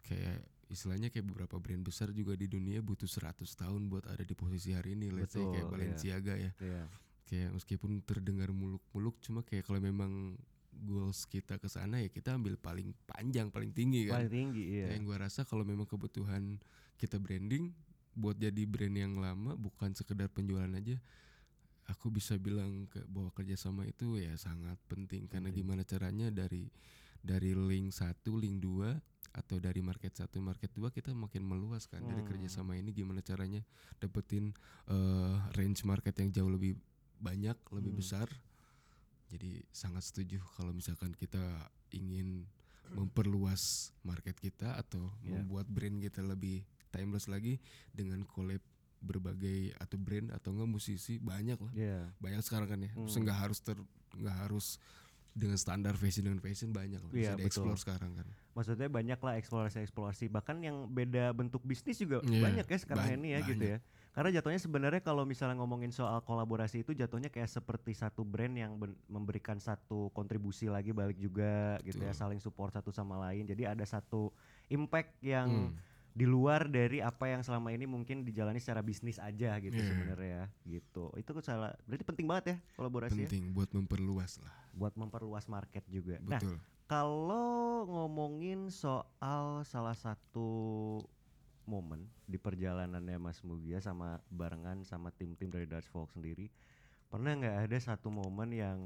Kayak 0.00 0.46
istilahnya 0.70 1.12
kayak 1.12 1.26
beberapa 1.28 1.60
brand 1.60 1.84
besar 1.84 2.08
juga 2.10 2.32
di 2.38 2.48
dunia 2.48 2.80
butuh 2.80 3.04
100 3.04 3.44
tahun 3.52 3.90
buat 3.92 4.08
ada 4.08 4.22
di 4.22 4.32
posisi 4.32 4.72
hari 4.72 4.94
ini. 4.96 5.10
Let's 5.12 5.34
say 5.34 5.42
Betul, 5.42 5.52
kayak 5.52 5.66
iya. 5.66 5.72
Balenciaga 5.74 6.34
ya 6.38 6.50
Iya. 6.56 6.84
Kayak 7.24 7.56
meskipun 7.56 8.04
terdengar 8.04 8.52
muluk-muluk 8.52 9.16
cuma 9.20 9.40
kayak 9.40 9.64
kalau 9.64 9.80
memang 9.80 10.36
goals 10.74 11.24
kita 11.24 11.56
ke 11.56 11.70
sana 11.70 12.02
ya 12.02 12.10
kita 12.10 12.34
ambil 12.34 12.58
paling 12.58 12.90
panjang 13.06 13.48
paling 13.48 13.70
tinggi 13.70 14.10
kan 14.10 14.26
Paling 14.26 14.32
tinggi 14.32 14.64
iya. 14.82 14.92
yang 14.92 15.06
gua 15.06 15.22
rasa 15.22 15.46
kalau 15.46 15.62
memang 15.62 15.86
kebutuhan 15.86 16.58
kita 16.98 17.16
branding 17.22 17.70
buat 18.14 18.36
jadi 18.38 18.62
brand 18.66 18.94
yang 18.94 19.14
lama 19.18 19.54
bukan 19.54 19.94
sekedar 19.94 20.30
penjualan 20.30 20.70
aja 20.70 20.98
aku 21.84 22.08
bisa 22.08 22.36
bilang 22.40 22.88
ke 22.88 23.02
bahwa 23.06 23.28
kerjasama 23.34 23.84
itu 23.84 24.16
ya 24.16 24.32
sangat 24.36 24.76
penting 24.88 25.28
karena 25.28 25.48
Penting. 25.52 25.64
gimana 25.64 25.82
caranya 25.84 26.26
dari 26.32 26.68
dari 27.24 27.52
link 27.56 27.92
satu 27.92 28.36
link 28.36 28.60
dua 28.60 28.92
atau 29.34 29.58
dari 29.58 29.82
market 29.82 30.14
satu 30.14 30.38
market 30.38 30.70
dua 30.70 30.94
kita 30.94 31.10
makin 31.10 31.42
meluas 31.42 31.90
kan 31.90 32.00
dari 32.04 32.22
Hmm. 32.22 32.30
kerjasama 32.30 32.78
ini 32.78 32.94
gimana 32.94 33.18
caranya 33.20 33.60
dapetin 33.98 34.54
eh, 34.86 35.34
range 35.58 35.82
market 35.84 36.14
yang 36.22 36.30
jauh 36.30 36.52
lebih 36.52 36.76
banyak 37.24 37.56
lebih 37.72 37.90
Hmm. 37.90 38.00
besar 38.00 38.28
jadi 39.26 39.64
sangat 39.72 40.04
setuju 40.04 40.38
kalau 40.54 40.70
misalkan 40.70 41.10
kita 41.12 41.40
ingin 41.90 42.44
memperluas 42.94 43.62
market 44.00 44.36
kita 44.36 44.76
atau 44.76 45.08
Iya. 45.20 45.40
membuat 45.40 45.66
brand 45.66 45.98
kita 45.98 46.20
lebih 46.20 46.60
timeless 46.90 47.26
lagi 47.26 47.56
dengan 47.90 48.22
collab 48.24 48.60
berbagai 49.00 49.72
atau 49.76 49.96
brand 49.96 50.28
atau 50.30 50.52
enggak 50.52 50.70
musisi 50.70 51.16
banyak 51.16 51.58
lah 51.58 51.72
Iya. 51.74 51.98
banyak 52.18 52.40
sekarang 52.40 52.68
kan 52.68 52.80
ya 52.80 52.92
Hmm. 52.92 53.08
Nggak 53.08 53.38
harus 53.38 53.58
ter 53.58 53.76
nggak 54.14 54.36
harus 54.38 54.66
dengan 55.34 55.58
standar 55.58 55.94
fashion 55.94 56.22
dengan 56.22 56.38
fashion 56.38 56.70
banyak 56.70 57.00
lah 57.00 57.10
Iya, 57.10 57.34
bisa 57.34 57.40
dieksplor 57.40 57.76
sekarang 57.76 58.14
kan 58.14 58.28
Maksudnya 58.54 58.86
banyak 58.86 59.18
lah 59.18 59.34
eksplorasi-eksplorasi 59.34 60.30
bahkan 60.30 60.62
yang 60.62 60.86
beda 60.86 61.32
bentuk 61.32 61.60
bisnis 61.60 61.98
juga 61.98 62.22
Iya, 62.22 62.38
banyak 62.40 62.64
ya 62.64 62.78
sekarang 62.78 63.04
ba- 63.04 63.16
ini 63.18 63.28
ya 63.32 63.40
gitu 63.42 63.64
ya. 63.66 63.78
Karena 64.14 64.30
jatuhnya 64.30 64.62
sebenarnya 64.62 65.02
kalau 65.02 65.26
misalnya 65.26 65.58
ngomongin 65.58 65.90
soal 65.90 66.22
kolaborasi 66.22 66.86
itu 66.86 66.94
jatuhnya 66.94 67.34
kayak 67.34 67.50
seperti 67.50 67.98
satu 67.98 68.22
brand 68.22 68.54
yang 68.54 68.78
memberikan 69.10 69.58
satu 69.58 70.14
kontribusi 70.14 70.70
lagi 70.70 70.94
balik 70.94 71.18
juga 71.18 71.82
gitu 71.82 71.98
ya, 71.98 72.14
Betul. 72.14 72.22
saling 72.22 72.38
support 72.38 72.70
satu 72.70 72.94
sama 72.94 73.18
lain. 73.26 73.42
Jadi 73.42 73.66
ada 73.66 73.82
satu 73.82 74.30
impact 74.70 75.18
yang 75.18 75.74
Hmm. 75.74 75.74
di 76.14 76.30
luar 76.30 76.70
dari 76.70 77.02
apa 77.02 77.26
yang 77.26 77.42
selama 77.42 77.74
ini 77.74 77.90
mungkin 77.90 78.22
dijalani 78.22 78.62
secara 78.62 78.86
bisnis 78.86 79.18
aja 79.18 79.58
gitu 79.58 79.74
Iya. 79.74 79.90
sebenarnya 79.90 80.40
gitu. 80.62 81.10
Itu 81.18 81.34
salah 81.42 81.74
berarti 81.82 82.06
penting 82.06 82.26
banget 82.30 82.44
ya 82.46 82.56
kolaborasi 82.78 83.18
ya 83.18 83.26
penting 83.26 83.50
buat 83.50 83.66
memperluas 83.74 84.38
lah 84.38 84.54
buat 84.70 84.94
memperluas 84.94 85.50
market 85.50 85.82
juga. 85.90 86.22
Nah, 86.22 86.38
betul 86.38 86.54
kalau 86.86 87.82
ngomongin 87.90 88.70
soal 88.70 89.66
salah 89.66 89.98
satu 89.98 91.02
momen 91.64 92.04
di 92.24 92.36
perjalanannya 92.36 93.16
Mas 93.16 93.40
Mugia 93.40 93.78
sama 93.78 94.20
barengan 94.28 94.82
sama 94.82 95.08
tim-tim 95.10 95.48
dari 95.48 95.64
Dutch 95.64 95.88
Folk 95.88 96.10
sendiri 96.10 96.48
pernah 97.06 97.32
nggak 97.32 97.56
ada 97.64 97.78
satu 97.78 98.08
momen 98.08 98.50
yang 98.50 98.78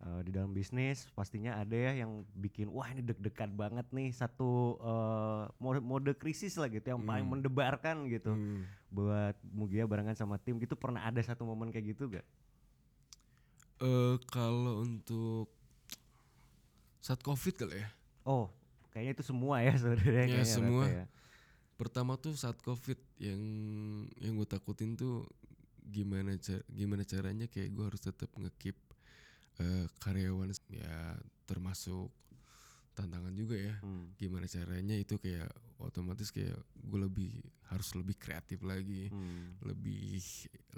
uh, 0.00 0.20
di 0.20 0.30
dalam 0.30 0.50
bisnis 0.50 1.10
pastinya 1.10 1.54
ada 1.54 1.74
ya 1.74 2.00
yang 2.00 2.22
bikin 2.32 2.68
wah 2.68 2.86
ini 2.86 3.02
deg-degan 3.02 3.50
banget 3.52 3.84
nih 3.90 4.08
satu 4.10 4.78
uh, 4.78 5.50
mode, 5.58 5.80
mode 5.80 6.12
krisis 6.14 6.54
lah 6.54 6.66
gitu 6.66 6.86
yang 6.86 7.02
paling 7.02 7.24
Hmm. 7.24 7.34
mendebarkan 7.34 8.06
gitu 8.06 8.30
Hmm. 8.30 8.62
buat 8.88 9.34
Mugia 9.44 9.84
barengan 9.84 10.14
sama 10.14 10.36
tim 10.36 10.56
gitu 10.56 10.72
pernah 10.72 11.02
ada 11.02 11.18
satu 11.18 11.42
momen 11.42 11.68
kayak 11.68 11.92
gitu 11.92 12.08
gak? 12.08 12.26
Eh, 13.78 14.16
kalau 14.26 14.82
untuk 14.82 15.46
saat 16.98 17.22
covid 17.22 17.54
kali 17.54 17.78
ya 17.78 17.88
Oh 18.22 18.50
kayaknya 18.90 19.12
itu 19.14 19.24
semua 19.24 19.62
ya 19.62 19.74
sebenarnya 19.80 20.24
Ya, 20.24 20.30
kayaknya 20.34 20.44
semua. 20.46 20.84
Ya. 20.86 21.04
Pertama 21.78 22.18
tuh 22.18 22.34
saat 22.34 22.58
covid 22.60 22.98
yang 23.22 23.38
yang 24.18 24.34
gue 24.34 24.48
takutin 24.50 24.98
tuh 24.98 25.24
gimana 25.80 26.34
ca- 26.36 26.66
gimana 26.68 27.06
caranya 27.06 27.46
kayak 27.46 27.70
gue 27.72 27.84
harus 27.86 28.02
tetap 28.02 28.28
ngekip 28.34 28.76
eh, 29.58 29.86
karyawan 29.98 30.50
ya 30.68 31.14
termasuk 31.46 32.10
tantangan 32.92 33.30
juga 33.32 33.54
ya 33.54 33.74
Hmm. 33.78 34.10
gimana 34.18 34.50
caranya 34.50 34.98
itu 34.98 35.16
kayak 35.16 35.48
otomatis 35.78 36.34
kayak 36.34 36.58
gue 36.74 36.98
lebih 36.98 37.30
harus 37.70 37.94
lebih 37.94 38.18
kreatif 38.18 38.58
lagi 38.66 39.06
Hmm. 39.08 39.54
lebih 39.62 40.18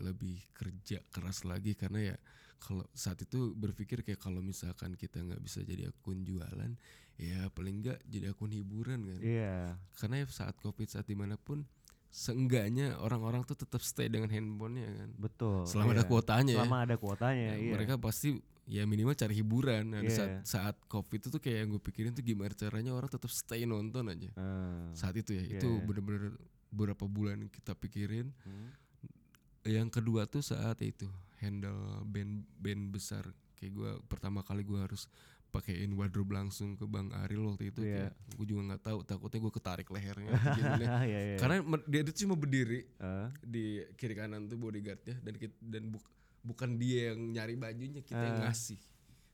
lebih 0.04 0.36
kerja 0.52 1.00
keras 1.08 1.48
lagi 1.48 1.72
karena 1.72 2.12
ya 2.12 2.16
kalau 2.60 2.84
saat 2.92 3.24
itu 3.24 3.56
berpikir 3.56 4.04
kayak 4.04 4.20
kalau 4.20 4.44
misalkan 4.44 4.92
kita 4.94 5.24
nggak 5.24 5.40
bisa 5.40 5.64
jadi 5.64 5.88
akun 5.88 6.20
jualan 6.22 6.76
ya 7.20 7.52
paling 7.52 7.84
nggak 7.84 8.00
jadi 8.08 8.32
akun 8.32 8.48
hiburan 8.50 9.04
kan 9.04 9.20
Iya. 9.20 9.76
karena 9.92 10.24
ya 10.24 10.26
saat 10.26 10.56
covid 10.56 10.88
saat 10.88 11.04
di 11.04 11.12
mana 11.12 11.36
pun 11.36 11.68
seenggaknya 12.10 12.96
orang-orang 12.98 13.44
tuh 13.44 13.54
tetap 13.54 13.78
stay 13.80 14.08
dengan 14.08 14.26
handphonenya 14.26 14.88
kan 14.90 15.10
Betul. 15.14 15.62
selama 15.62 15.94
ada 15.94 16.02
iya. 16.02 16.08
kuotanya 16.08 16.52
ya. 16.52 16.58
Selama 16.58 16.78
ada 16.82 16.96
kuotanya, 16.96 17.48
Ya, 17.52 17.56
iya. 17.60 17.70
mereka 17.70 17.94
pasti 17.96 18.34
ya 18.66 18.82
minimal 18.82 19.14
cari 19.14 19.34
hiburan 19.36 19.84
nah, 19.84 20.00
di 20.00 20.10
saat 20.10 20.42
saat 20.42 20.76
covid 20.86 21.20
itu 21.20 21.28
tuh 21.28 21.38
kayak 21.38 21.58
yang 21.60 21.68
gue 21.70 21.82
pikirin 21.82 22.10
tuh 22.10 22.22
gimana 22.22 22.50
caranya 22.50 22.94
orang 22.94 23.06
tetap 23.06 23.28
stay 23.28 23.62
nonton 23.62 24.08
aja 24.08 24.30
Hmm. 24.34 24.90
saat 24.90 25.14
itu 25.14 25.34
ya 25.34 25.42
Iya, 25.44 25.58
itu 25.58 25.68
iya. 25.68 25.82
bener-bener 25.82 26.34
beberapa 26.70 27.04
bulan 27.04 27.46
kita 27.46 27.74
pikirin 27.74 28.30
Hmm. 28.42 28.70
yang 29.66 29.86
kedua 29.86 30.24
tuh 30.24 30.40
saat 30.40 30.78
itu 30.80 31.04
handle 31.38 32.00
band 32.06 32.46
band 32.56 32.90
besar 32.90 33.26
kayak 33.54 33.72
gue 33.72 33.90
pertama 34.06 34.40
kali 34.40 34.62
gue 34.62 34.78
harus 34.78 35.04
pakein 35.50 35.90
wardrobe 35.92 36.30
langsung 36.30 36.72
ke 36.72 36.84
bang 36.84 37.10
Aril 37.12 37.42
waktu 37.44 37.68
itu 37.68 37.80
Iya. 37.80 38.08
kayak 38.08 38.12
gue 38.32 38.46
juga 38.46 38.62
nggak 38.64 38.82
tahu 38.82 38.98
takutnya 39.02 39.38
gue 39.40 39.52
ketarik 39.52 39.88
lehernya 39.88 40.30
jadinya. 40.48 40.88
Iya, 41.04 41.20
iya. 41.26 41.36
karena 41.36 41.56
mer- 41.60 41.84
dia 41.84 42.00
itu 42.00 42.12
cuma 42.20 42.34
berdiri 42.34 42.80
Eh, 42.96 43.26
di 43.42 43.64
kiri 43.94 44.14
kanan 44.14 44.46
tuh 44.46 44.56
bodyguardnya 44.56 45.18
dan 45.18 45.34
kit- 45.34 45.58
dan 45.60 45.90
buk- 45.90 46.10
bukan 46.40 46.70
dia 46.74 47.10
yang 47.10 47.20
nyari 47.30 47.54
bajunya 47.54 48.00
kita 48.00 48.16
yang 48.16 48.38
Ah. 48.38 48.42
ngasih 48.46 48.80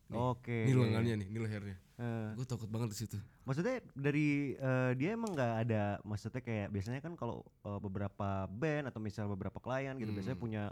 Oke. 0.09 0.65
ini 0.65 0.73
lengannya 0.73 1.15
nih 1.17 1.29
ini 1.29 1.39
lehernya 1.39 1.77
Eh, 1.97 2.29
gue 2.35 2.45
takut 2.45 2.67
banget 2.67 2.93
di 2.93 2.99
situ 2.99 3.17
maksudnya 3.43 3.81
dari 3.91 4.53
eh, 4.53 4.93
dia 4.95 5.13
emang 5.13 5.33
nggak 5.33 5.55
ada 5.63 5.85
maksudnya 6.03 6.39
kayak 6.39 6.69
biasanya 6.69 7.01
kan 7.01 7.13
kalau 7.13 7.41
eh, 7.63 7.79
beberapa 7.79 8.29
band 8.47 8.87
atau 8.87 8.99
misal 8.99 9.27
beberapa 9.27 9.57
klien 9.57 9.95
gitu 9.95 10.07
Hmm. 10.07 10.17
biasanya 10.17 10.37
punya 10.37 10.63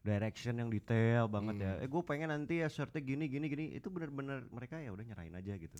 direction 0.00 0.56
yang 0.56 0.68
detail 0.68 1.26
banget 1.26 1.60
ya. 1.60 1.70
Eh 1.78 1.84
gue 1.84 2.00
pengen 2.00 2.28
nanti 2.28 2.58
ya 2.58 2.66
shirtnya 2.66 2.98
gini 2.98 3.24
gini 3.26 3.44
gini. 3.46 3.64
Itu 3.72 3.88
bener-bener 3.88 4.44
mereka 4.48 4.76
ya 4.76 4.90
udah 4.90 5.04
nyerahin 5.04 5.32
aja 5.32 5.52
gitu. 5.54 5.76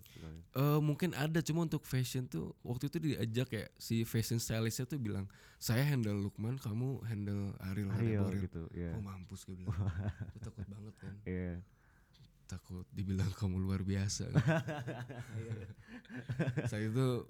Eh 0.52 0.78
mungkin 0.78 1.12
ada 1.12 1.40
cuma 1.40 1.64
untuk 1.64 1.82
fashion 1.82 2.24
tuh 2.24 2.52
waktu 2.60 2.86
itu 2.86 2.96
diajak 3.00 3.48
ya 3.48 3.64
si 3.74 4.04
fashion 4.04 4.36
stylistnya 4.36 4.84
tuh 4.84 4.96
bilang 4.96 5.24
saya 5.56 5.82
handle 5.82 6.16
Lukman 6.16 6.56
kamu 6.56 7.00
handle 7.04 7.52
Ariel 7.64 7.88
Ariel 7.96 8.24
gitu. 8.40 8.64
Ya. 8.72 8.92
oh 8.92 9.00
mampus 9.00 9.44
gue 9.44 9.56
bilang 9.56 9.76
Gue 10.32 10.40
takut 10.40 10.64
banget 10.68 10.94
kan 11.00 11.12
Iya. 11.24 11.52
takut 12.44 12.84
dibilang 12.90 13.30
kamu 13.30 13.62
luar 13.62 13.78
biasa 13.80 14.26
saya 16.66 16.90
itu 16.90 17.22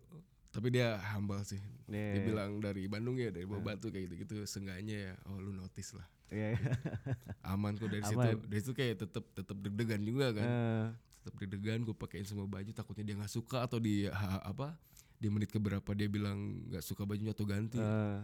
tapi 0.50 0.68
dia 0.68 0.98
humble 1.14 1.42
sih. 1.42 1.62
Iya. 1.90 2.14
dia 2.14 2.22
bilang 2.22 2.62
dari 2.62 2.86
Bandung 2.86 3.18
ya 3.18 3.34
dari 3.34 3.46
Bawah 3.46 3.62
Batu 3.64 3.90
kayak 3.90 4.06
gitu 4.06 4.14
gitu 4.22 4.34
seenggaknya 4.46 5.10
ya 5.10 5.14
oh 5.26 5.38
lu 5.38 5.50
notice 5.50 5.94
lah. 5.94 6.06
Iya. 6.30 6.54
aman 7.54 7.74
kok 7.74 7.90
dari 7.90 8.02
situ. 8.04 8.18
Aman. 8.18 8.38
dari 8.46 8.60
situ 8.62 8.74
kayak 8.74 8.94
tetep 9.02 9.24
tetep 9.34 9.56
deg-degan 9.58 10.02
juga 10.02 10.30
kan. 10.30 10.46
Eh, 10.46 10.86
tetep 11.22 11.34
deg-degan 11.40 11.82
gue 11.82 11.94
pakein 11.94 12.22
semua 12.22 12.46
baju 12.46 12.70
takutnya 12.70 13.04
dia 13.04 13.14
nggak 13.18 13.30
suka 13.30 13.66
atau 13.66 13.82
di 13.82 14.06
ha- 14.06 14.42
apa 14.42 14.78
di 15.20 15.28
menit 15.28 15.50
keberapa 15.52 15.90
dia 15.92 16.08
bilang 16.08 16.64
nggak 16.70 16.82
suka 16.82 17.02
bajunya 17.02 17.34
atau 17.34 17.46
ganti. 17.46 17.78
Eh, 17.78 18.18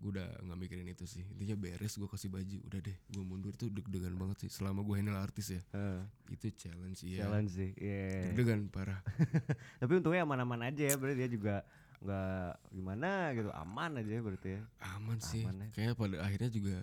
gue 0.00 0.10
udah 0.10 0.28
nggak 0.40 0.58
mikirin 0.58 0.88
itu 0.88 1.04
sih 1.04 1.20
intinya 1.28 1.54
beres 1.54 1.92
gue 1.94 2.08
kasih 2.08 2.32
baju 2.32 2.56
udah 2.64 2.80
deh 2.80 2.96
gue 2.96 3.20
mundur 3.20 3.52
itu 3.52 3.68
deg-degan 3.68 4.16
banget 4.16 4.36
sih 4.42 4.50
selama 4.50 4.80
gue 4.80 4.96
handle 4.96 5.14
artis 5.14 5.52
ya 5.52 5.60
eh. 5.70 6.00
itu 6.32 6.48
challenge 6.56 7.04
ya 7.04 7.28
Challenge 7.28 7.50
sih. 7.52 7.70
Iya. 7.76 8.32
deg-degan 8.32 8.66
parah 8.66 9.04
Tapi 9.80 9.92
untungnya 9.94 10.24
aman-aman 10.24 10.66
aja 10.66 10.88
ya. 10.88 10.94
Berarti 10.96 11.16
dia 11.20 11.28
juga 11.28 11.54
nggak 12.00 12.52
gimana 12.72 13.10
gitu. 13.36 13.52
Aman 13.52 13.90
aja 13.94 14.08
ya 14.08 14.20
berarti 14.20 14.48
ya. 14.56 14.62
aman 14.96 15.18
sih 15.20 15.44
Aman 15.44 15.56
ya. 15.60 15.68
kayak 15.70 15.94
pada 15.94 16.16
akhirnya 16.24 16.48
juga 16.48 16.76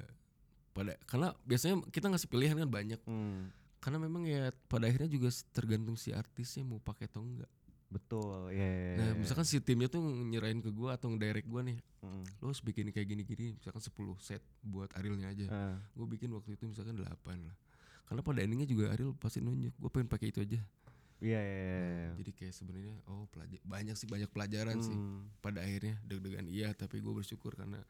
pada 0.71 0.93
karena 1.09 1.33
biasanya 1.41 1.81
kita 1.89 2.05
ngasih 2.07 2.29
pilihan 2.29 2.53
kan 2.55 2.69
banyak 2.69 3.01
Hmm. 3.03 3.49
karena 3.81 3.97
memang 3.97 4.29
ya 4.29 4.53
pada 4.69 4.85
akhirnya 4.85 5.09
juga 5.09 5.33
tergantung 5.49 5.97
si 5.97 6.13
artisnya 6.13 6.61
mau 6.61 6.77
pakai 6.77 7.09
atau 7.09 7.25
enggak 7.25 7.49
Betul. 7.87 8.51
Iya. 8.51 8.95
nah 8.95 9.09
misalkan 9.15 9.43
si 9.43 9.57
timnya 9.57 9.87
tuh 9.87 9.99
nyerahin 10.01 10.59
ke 10.59 10.67
gua 10.69 10.93
atau 10.93 11.07
ngedirect 11.07 11.45
gua 11.45 11.61
nih 11.61 11.79
Mm. 11.97 12.23
lo 12.37 12.45
harus 12.45 12.61
bikin 12.61 12.87
kayak 12.87 13.03
gini-gini 13.05 13.55
misalkan 13.55 13.81
10 13.81 13.91
set 14.17 14.39
buat 14.61 14.87
Arielnya 14.93 15.27
aja 15.27 15.45
Eh, 15.45 15.75
gue 15.91 16.07
bikin 16.07 16.29
waktu 16.29 16.53
itu 16.53 16.63
misalkan 16.65 16.93
8 16.95 17.09
lah 17.41 17.55
karena 18.05 18.21
pada 18.21 18.39
endingnya 18.39 18.63
juga 18.65 18.85
Ariel 18.89 19.11
pasti 19.13 19.39
nunjuk 19.39 19.73
gue 19.73 19.89
pengen 19.89 20.05
pakai 20.05 20.29
itu 20.29 20.39
aja 20.39 20.61
Iya, 21.17 21.39
iya, 21.39 21.57
iya, 21.57 21.79
iya. 21.89 22.09
jadi 22.15 22.31
kayak 22.31 22.53
sebenarnya 22.53 22.95
oh 23.07 23.25
pelajar 23.27 23.57
banyak 23.61 23.95
sih 23.95 24.05
banyak 24.05 24.29
pelajaran 24.29 24.77
sih 24.79 24.93
Hmm. 24.93 25.25
pada 25.37 25.59
akhirnya 25.59 25.97
deg-degan 26.03 26.45
iya 26.45 26.69
tapi 26.71 26.99
gue 26.99 27.09
bersyukur 27.11 27.55
karena 27.55 27.81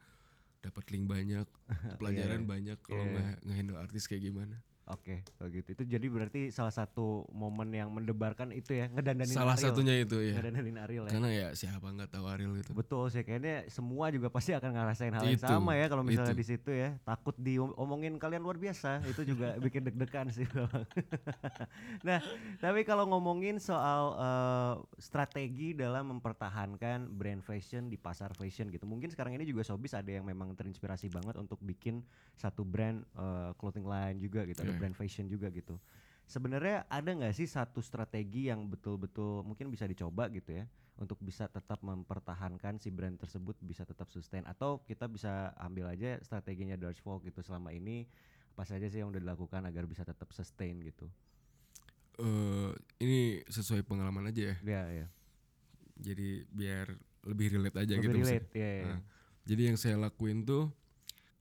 dapat 0.58 0.84
link 0.88 1.04
banyak 1.04 1.46
pelajaran 2.00 2.42
banyak 2.44 2.78
kalau 2.80 2.98
Iya. 3.00 3.12
nggak 3.12 3.34
ngehandle 3.44 3.78
artis 3.78 4.04
kayak 4.04 4.24
gimana 4.24 4.56
Oke, 4.88 5.20
kalau 5.36 5.52
gitu. 5.52 5.68
Itu 5.70 5.84
jadi 5.84 6.06
berarti 6.08 6.48
salah 6.48 6.72
satu 6.72 7.28
momen 7.28 7.68
yang 7.70 7.88
mendebarkan 7.88 8.50
itu 8.50 8.72
ya, 8.72 8.88
ngedandanin 8.88 9.28
salah 9.30 9.52
Ariel. 9.52 9.68
satunya 9.68 9.94
itu 10.00 10.16
ya 10.18 10.34
Ngedandanin 10.34 10.76
Ariel 10.80 11.04
ya. 11.04 11.12
karena 11.12 11.28
ya 11.28 11.48
siapa 11.52 11.84
nggak 11.84 12.08
tahu 12.08 12.24
Ariel 12.24 12.56
itu 12.56 12.72
Betul 12.72 13.04
sih, 13.08 13.20
kayaknya 13.20 13.68
semua 13.68 14.08
juga 14.08 14.28
pasti 14.28 14.50
akan 14.50 14.70
ngerasain 14.72 15.12
hal 15.12 15.24
yang 15.26 15.36
Itu, 15.36 15.44
sama 15.44 15.76
ya 15.76 15.86
kalau 15.86 16.00
misalnya 16.00 16.32
itu. 16.32 16.40
di 16.40 16.46
situ 16.46 16.70
ya. 16.72 16.96
Takut 17.02 17.36
diomongin 17.36 18.16
kalian 18.16 18.40
luar 18.40 18.56
biasa, 18.56 19.04
itu 19.04 19.28
juga 19.28 19.52
bikin 19.64 19.84
deg-degan 19.84 20.32
sih. 20.32 20.48
Nah, 22.00 22.22
tapi 22.58 22.82
kalau 22.82 23.04
ngomongin 23.06 23.58
soal 23.58 24.02
eh, 24.14 24.74
strategi 24.98 25.74
dalam 25.74 26.14
mempertahankan 26.14 27.10
brand 27.10 27.42
fashion 27.42 27.86
di 27.86 27.96
pasar 27.96 28.32
fashion 28.32 28.70
gitu. 28.70 28.84
Mungkin 28.84 29.10
sekarang 29.10 29.34
ini 29.34 29.44
juga 29.44 29.60
Sobis 29.62 29.92
ada 29.92 30.08
yang 30.08 30.24
memang 30.24 30.54
terinspirasi 30.54 31.10
banget 31.10 31.36
untuk 31.36 31.58
bikin 31.60 32.00
satu 32.34 32.62
brand 32.62 33.04
eh, 33.14 33.50
clothing 33.56 33.84
line 33.84 34.16
juga 34.16 34.46
gitu, 34.46 34.64
Iya. 34.64 34.77
Brand 34.78 34.94
fashion 34.94 35.26
juga 35.26 35.50
gitu. 35.50 35.76
Sebenarnya 36.28 36.84
ada 36.86 37.08
nggak 37.08 37.34
sih 37.34 37.48
satu 37.48 37.80
strategi 37.80 38.52
yang 38.52 38.68
betul-betul 38.68 39.42
mungkin 39.42 39.72
bisa 39.72 39.88
dicoba 39.88 40.28
gitu 40.28 40.60
ya 40.60 40.64
untuk 40.98 41.16
bisa 41.22 41.46
tetap 41.48 41.80
mempertahankan 41.80 42.76
si 42.76 42.90
brand 42.90 43.16
tersebut 43.16 43.54
bisa 43.62 43.86
tetap 43.86 44.10
sustain 44.10 44.42
atau 44.44 44.82
kita 44.84 45.06
bisa 45.08 45.54
ambil 45.56 45.88
aja 45.88 46.18
strateginya 46.20 46.74
Dutch 46.76 47.00
Folk 47.00 47.24
gitu 47.24 47.40
selama 47.40 47.70
ini 47.72 48.04
apa 48.58 48.66
saja 48.66 48.90
sih 48.90 48.98
yang 48.98 49.14
udah 49.14 49.22
dilakukan 49.22 49.62
agar 49.64 49.86
bisa 49.86 50.02
tetap 50.02 50.28
sustain 50.34 50.82
gitu. 50.82 51.06
Eh, 52.18 52.70
ini 52.98 53.46
sesuai 53.46 53.86
pengalaman 53.86 54.26
aja 54.34 54.50
ya 54.50 54.56
Ya 54.66 54.82
ya. 54.90 55.06
jadi 55.94 56.42
biar 56.50 56.98
lebih 57.30 57.54
relate 57.54 57.78
aja 57.78 57.94
Lebih 57.94 58.10
gitu 58.10 58.18
relate 58.26 58.50
ya. 58.58 58.70
ya. 58.74 58.84
Nah, 58.90 59.00
jadi 59.46 59.62
yang 59.70 59.78
saya 59.78 59.96
lakuin 60.02 60.42
tuh 60.42 60.74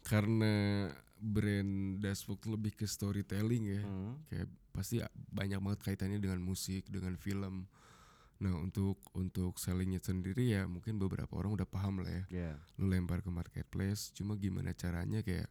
karena 0.06 0.88
brand 1.20 1.98
Dashbook 1.98 2.46
lebih 2.46 2.74
ke 2.74 2.86
storytelling 2.86 3.64
ya 3.68 3.82
Hmm. 3.82 4.16
kayak 4.28 4.48
pasti 4.72 5.02
banyak 5.28 5.58
banget 5.58 5.80
kaitannya 5.84 6.18
dengan 6.18 6.38
musik 6.40 6.86
dengan 6.88 7.16
film 7.16 7.66
nah 8.38 8.54
untuk 8.54 9.02
untuk 9.18 9.58
sellingnya 9.58 9.98
sendiri 9.98 10.46
ya 10.48 10.70
mungkin 10.70 11.02
beberapa 11.02 11.34
orang 11.34 11.58
udah 11.58 11.66
paham 11.66 12.06
lah 12.06 12.12
ya 12.12 12.24
Ya. 12.30 12.52
lu 12.78 12.86
lempar 12.86 13.26
ke 13.26 13.34
marketplace 13.34 14.14
cuma 14.14 14.38
gimana 14.38 14.78
caranya 14.78 15.26
kayak 15.26 15.50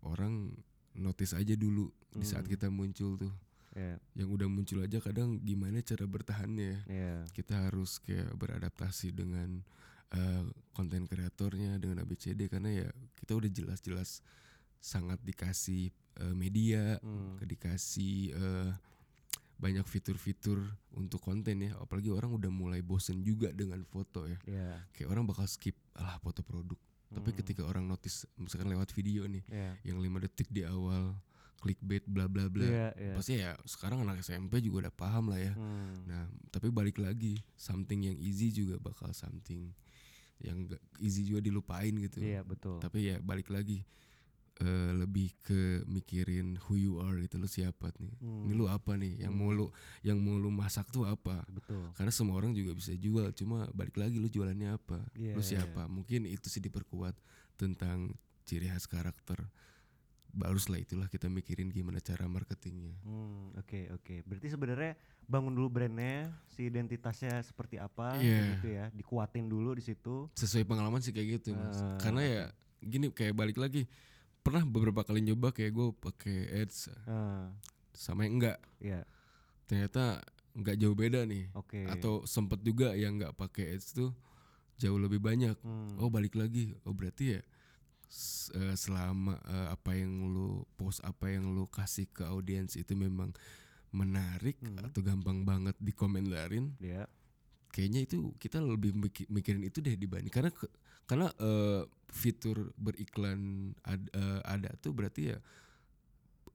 orang 0.00 0.56
notice 0.96 1.36
aja 1.36 1.52
dulu 1.52 1.92
di 2.10 2.24
saat 2.24 2.48
Hmm. 2.48 2.52
kita 2.56 2.66
muncul 2.72 3.20
tuh 3.20 3.34
Ya. 3.76 4.00
yang 4.16 4.32
udah 4.32 4.48
muncul 4.48 4.80
aja 4.80 4.96
kadang 4.98 5.36
gimana 5.44 5.84
cara 5.84 6.08
bertahannya 6.08 6.88
Ya. 6.88 7.20
kita 7.36 7.68
harus 7.68 8.00
kayak 8.00 8.32
beradaptasi 8.32 9.12
dengan 9.12 9.60
eh, 10.06 10.46
konten 10.72 11.04
kreatornya 11.04 11.76
dengan 11.76 12.00
ABCD 12.00 12.46
karena 12.48 12.70
ya 12.72 12.88
kita 13.18 13.34
udah 13.34 13.50
jelas-jelas 13.50 14.22
sangat 14.78 15.18
dikasih 15.20 15.90
eh, 16.16 16.32
media, 16.32 16.96
Hmm. 17.00 17.36
dikasih 17.38 18.32
eh, 18.32 18.70
banyak 19.56 19.84
fitur-fitur 19.84 20.60
untuk 20.92 21.16
konten 21.18 21.56
ya 21.58 21.72
apalagi 21.80 22.12
orang 22.12 22.28
udah 22.30 22.52
mulai 22.52 22.84
bosen 22.84 23.24
juga 23.24 23.48
dengan 23.50 23.80
foto 23.84 24.28
ya 24.28 24.36
yeah. 24.44 24.84
kayak 24.92 25.08
orang 25.08 25.24
bakal 25.24 25.48
skip 25.48 25.72
alah 25.96 26.20
foto 26.20 26.44
produk 26.44 26.76
tapi 27.08 27.32
Hmm. 27.32 27.38
ketika 27.40 27.62
orang 27.64 27.88
notice 27.88 28.28
misalkan 28.36 28.68
lewat 28.68 28.92
video 28.92 29.24
nih 29.24 29.40
yeah. 29.48 29.72
yang 29.80 29.96
lima 29.96 30.20
detik 30.20 30.52
di 30.52 30.60
awal 30.60 31.16
clickbait 31.56 32.04
bla 32.04 32.28
bla 32.28 32.52
bla 32.52 32.68
Iya, 32.68 32.88
iya. 33.00 33.14
pasti 33.16 33.32
ya 33.40 33.56
sekarang 33.64 34.04
anak 34.04 34.20
SMP 34.20 34.60
juga 34.60 34.84
udah 34.84 34.94
paham 34.94 35.32
lah 35.32 35.40
ya 35.40 35.56
Hmm. 35.56 36.04
nah 36.04 36.28
tapi 36.52 36.68
balik 36.68 37.00
lagi 37.00 37.40
something 37.56 38.04
yang 38.04 38.16
easy 38.20 38.52
juga 38.52 38.76
bakal 38.76 39.08
something 39.12 39.72
yang 40.36 40.68
gak 40.68 40.84
easy 41.00 41.24
juga 41.24 41.40
dilupain 41.40 41.96
gitu 41.96 42.20
Iya 42.20 42.44
betul. 42.44 42.76
tapi 42.76 43.08
ya 43.08 43.16
balik 43.24 43.48
lagi 43.48 43.88
eh, 44.56 44.92
lebih 44.94 45.36
ke 45.38 45.60
mikirin 45.84 46.56
who 46.64 46.74
you 46.74 46.96
are 46.96 47.12
gitu 47.16 47.36
lu 47.36 47.44
siapa 47.44 47.92
nih? 47.94 48.12
Ini 48.16 48.48
Hmm. 48.48 48.56
lu 48.56 48.64
apa 48.66 48.94
nih? 48.94 49.20
Yang 49.20 49.32
mau 49.32 49.50
lu 49.50 49.66
yang 50.00 50.16
mau 50.16 50.34
lu 50.34 50.48
masak 50.48 50.88
tuh 50.88 51.04
apa? 51.04 51.44
Betul. 51.46 51.92
karena 51.92 52.08
semua 52.08 52.36
orang 52.36 52.50
juga 52.50 52.72
bisa 52.72 52.92
jual 52.92 53.28
cuma 53.32 53.68
balik 53.70 53.94
lagi 53.94 54.16
lu 54.16 54.26
jualannya 54.26 54.72
apa? 54.72 55.04
Iya, 55.12 55.32
lu 55.32 55.42
siapa? 55.42 55.84
Mungkin 55.86 56.24
itu 56.24 56.48
sih 56.48 56.58
diperkuat 56.58 57.12
tentang 57.54 58.16
ciri 58.42 58.66
khas 58.66 58.86
karakter. 58.86 59.44
Baru 60.28 60.56
setelah 60.56 60.78
itulah 60.78 61.06
kita 61.06 61.26
mikirin 61.26 61.68
gimana 61.68 61.96
cara 61.98 62.24
marketingnya. 62.24 62.92
Hmm, 63.02 63.56
oke 63.56 63.88
oke. 63.90 64.14
Berarti 64.22 64.48
sebenarnya 64.48 64.92
bangun 65.22 65.52
dulu 65.52 65.68
brandnya, 65.70 66.28
si 66.46 66.68
identitasnya 66.68 67.40
seperti 67.40 67.76
apa, 67.76 68.16
Iya. 68.16 68.40
gitu 68.54 68.68
ya, 68.68 68.84
dikuatin 68.90 69.48
dulu 69.48 69.72
di 69.72 69.80
situ. 69.82 70.28
sesuai 70.32 70.64
pengalaman 70.64 71.00
sih 71.00 71.10
kayak 71.10 71.40
gitu 71.40 71.52
mas. 71.52 71.76
Ah, 71.76 71.96
karena 71.98 72.20
ya 72.22 72.44
gini 72.78 73.08
kayak 73.08 73.32
balik 73.32 73.56
lagi 73.56 73.88
pernah 74.46 74.62
beberapa 74.62 75.02
kali 75.02 75.20
nyoba 75.20 75.50
kayak 75.50 75.74
gue 75.74 75.88
pakai 75.98 76.38
ads 76.62 76.94
Ah, 77.04 77.50
sama 77.90 78.22
yang 78.22 78.38
enggak. 78.38 78.58
Ya, 78.78 79.02
ternyata 79.66 80.22
nggak 80.54 80.76
jauh 80.78 80.94
beda 80.94 81.26
nih. 81.26 81.50
Oke. 81.52 81.82
atau 81.90 82.22
sempet 82.24 82.62
juga 82.62 82.94
yang 82.94 83.18
nggak 83.18 83.34
pakai 83.34 83.74
ads 83.74 83.92
tuh 83.92 84.14
jauh 84.78 84.96
lebih 84.96 85.18
banyak. 85.18 85.58
Hmm, 85.60 85.98
oh 85.98 86.08
balik 86.08 86.38
lagi. 86.38 86.78
Oh 86.86 86.94
berarti 86.94 87.36
ya 87.36 87.40
eh, 88.54 88.74
selama 88.78 89.34
eh, 89.42 89.68
apa 89.74 89.98
yang 89.98 90.30
lu 90.30 90.62
post 90.78 91.02
apa 91.02 91.26
yang 91.26 91.50
lu 91.50 91.66
kasih 91.66 92.06
ke 92.06 92.22
audiens 92.22 92.78
itu 92.78 92.94
memang 92.94 93.34
menarik 93.90 94.54
Hmm. 94.62 94.86
atau 94.86 95.00
gampang 95.02 95.42
banget 95.42 95.74
dikomentarin 95.82 96.76
ya. 96.78 97.08
Kayaknya 97.76 98.00
itu 98.02 98.32
kita 98.34 98.56
lebih 98.56 98.96
miki- 98.96 99.28
mikirin 99.28 99.60
itu 99.62 99.78
deh 99.78 99.92
dibanding 99.94 100.32
karena 100.32 100.48
karena 101.04 101.28
eh, 101.36 101.84
fitur 102.08 102.72
beriklan 102.74 103.38
ad- 103.82 104.08
eh, 104.10 104.40
ada 104.42 104.72
tuh 104.76 104.90
berarti 104.90 105.28
ya 105.28 105.38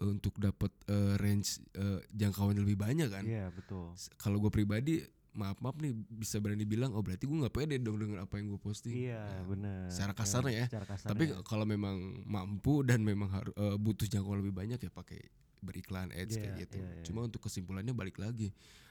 untuk 0.02 0.34
dapat 0.36 0.74
eh, 0.88 1.14
range 1.16 1.62
eh, 1.74 2.02
jangkauan 2.10 2.58
lebih 2.58 2.74
banyak 2.76 3.06
kan 3.08 3.22
Iya, 3.22 3.54
betul. 3.54 3.94
S- 3.94 4.10
kalau 4.16 4.42
gue 4.42 4.50
pribadi 4.50 4.98
maaf 5.32 5.62
maaf 5.62 5.78
nih 5.78 5.94
bisa 6.10 6.42
berani 6.42 6.66
bilang 6.66 6.92
oh 6.92 7.00
berarti 7.00 7.24
gue 7.24 7.38
nggak 7.38 7.54
pede 7.54 7.78
dong 7.78 7.96
dengan 7.96 8.20
apa 8.20 8.36
yang 8.36 8.50
gue 8.50 8.60
posting 8.60 8.98
Iya, 8.98 9.22
Nah, 9.22 9.44
benar. 9.46 9.82
secara 9.88 10.12
kasarnya 10.12 10.54
ya. 10.58 10.66
Secara 10.68 10.86
kasarnya. 10.90 11.12
tapi 11.14 11.24
kalau 11.46 11.64
memang 11.64 11.96
mampu 12.26 12.82
dan 12.82 13.00
memang 13.02 13.30
harus 13.30 13.54
butuh 13.78 14.10
jangkauan 14.10 14.42
lebih 14.42 14.52
banyak 14.52 14.80
ya 14.80 14.90
pakai 14.92 15.22
beriklan 15.62 16.10
ads 16.10 16.34
Iya, 16.34 16.42
kayak 16.42 16.56
gitu 16.60 16.78
iya, 16.80 16.90
iya. 16.92 17.04
cuma 17.06 17.22
untuk 17.22 17.40
kesimpulannya 17.40 17.94
balik 17.94 18.18
lagi 18.18 18.50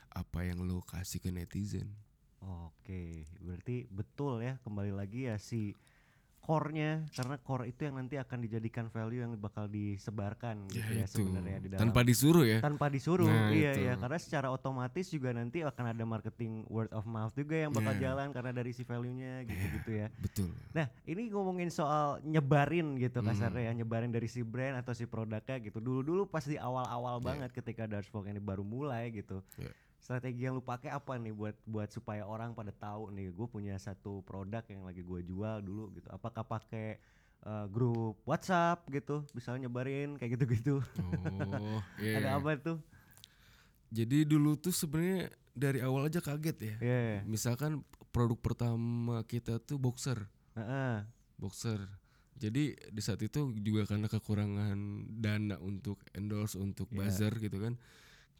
apa 0.09 0.43
yang 0.43 0.63
lo 0.63 0.79
kasih 0.81 1.19
ke 1.19 1.29
netizen 1.29 1.91
Oke, 2.41 3.29
berarti 3.37 3.85
betul 3.93 4.41
ya 4.41 4.57
kembali 4.65 4.97
lagi 4.97 5.29
ya 5.29 5.37
si 5.37 5.77
core-nya 6.41 7.05
karena 7.13 7.37
core 7.37 7.69
itu 7.69 7.85
yang 7.85 8.01
nanti 8.01 8.17
akan 8.17 8.41
dijadikan 8.41 8.89
value 8.89 9.21
yang 9.21 9.37
bakal 9.37 9.69
disebarkan 9.69 10.73
gitu 10.73 10.89
ya, 10.97 11.05
sebenarnya 11.05 11.61
di 11.61 11.69
dalam 11.69 11.93
tanpa 11.93 12.01
disuruh 12.01 12.49
ya 12.49 12.65
tanpa 12.65 12.89
disuruh 12.89 13.29
Nah, 13.29 13.53
iya 13.53 13.77
itu. 13.77 13.85
iya 13.85 13.93
karena 13.95 14.17
secara 14.17 14.49
otomatis 14.49 15.13
juga 15.13 15.37
nanti 15.37 15.61
akan 15.61 15.93
ada 15.93 16.05
marketing 16.09 16.65
word 16.67 16.89
of 16.97 17.05
mouth 17.05 17.37
juga 17.37 17.61
yang 17.61 17.77
bakal 17.77 17.93
Nah. 17.93 18.01
jalan 18.01 18.33
karena 18.33 18.53
dari 18.57 18.73
si 18.73 18.89
value-nya 18.89 19.45
gitu-gitu 19.45 19.91
ya. 20.01 20.09
betul 20.17 20.49
Nah, 20.73 20.87
ini 21.05 21.29
ngomongin 21.29 21.69
soal 21.69 22.23
nyebarin 22.23 22.95
gitu 22.97 23.21
Hmm. 23.21 23.29
kasarnya 23.29 23.69
ya, 23.69 23.73
nyebarin 23.75 24.09
dari 24.09 24.31
si 24.31 24.41
brand 24.41 24.79
atau 24.79 24.95
si 24.95 25.03
produknya 25.05 25.59
gitu. 25.59 25.77
Dulu-dulu 25.77 26.25
pas 26.25 26.47
di 26.47 26.55
awal-awal 26.55 27.19
Iya. 27.19 27.27
banget 27.27 27.51
ketika 27.53 27.85
Darksfolk 27.85 28.31
ini 28.31 28.39
baru 28.39 28.63
mulai 28.63 29.11
gitu. 29.11 29.43
Iya. 29.59 29.75
Strategi 30.01 30.43
yang 30.43 30.57
lu 30.57 30.65
pakai 30.65 30.89
apa 30.89 31.15
nih 31.15 31.31
buat 31.31 31.57
buat 31.65 31.89
supaya 31.89 32.25
orang 32.25 32.57
pada 32.57 32.73
tahu 32.73 33.13
nih 33.13 33.29
gue 33.29 33.47
punya 33.47 33.77
satu 33.77 34.25
produk 34.25 34.65
yang 34.67 34.83
lagi 34.83 35.05
gue 35.05 35.21
jual 35.23 35.61
dulu 35.61 35.93
gitu. 35.93 36.09
Apakah 36.09 36.41
pakai 36.43 36.97
eh, 37.41 37.67
grup 37.69 38.19
WhatsApp 38.25 38.89
gitu, 38.89 39.29
misalnya 39.33 39.69
nyebarin 39.69 40.17
kayak 40.17 40.41
gitu-gitu. 40.41 40.81
oh 40.99 41.85
iya 42.01 42.17
Ada 42.19 42.29
apa 42.37 42.57
tuh? 42.57 42.79
jadi 43.91 44.23
dulu 44.23 44.55
tuh 44.55 44.71
sebenarnya 44.71 45.35
dari 45.51 45.83
awal 45.83 46.07
aja 46.07 46.23
kaget 46.23 46.57
ya 46.63 46.77
Iya. 46.79 47.27
misalkan 47.27 47.83
produk 48.15 48.39
pertama 48.39 49.23
kita 49.27 49.59
tuh 49.59 49.83
boxer 49.83 50.31
Heeh. 50.55 51.03
boxer 51.35 51.91
jadi 52.39 52.73
di 52.79 53.03
saat 53.03 53.19
itu 53.21 53.51
juga 53.59 53.85
karena 53.85 54.07
kekurangan 54.07 54.79
dana 55.19 55.59
untuk 55.59 56.01
endorse 56.15 56.55
untuk 56.55 56.87
Iya. 56.95 57.03
buzzer 57.03 57.35
gitu 57.43 57.59
kan 57.59 57.75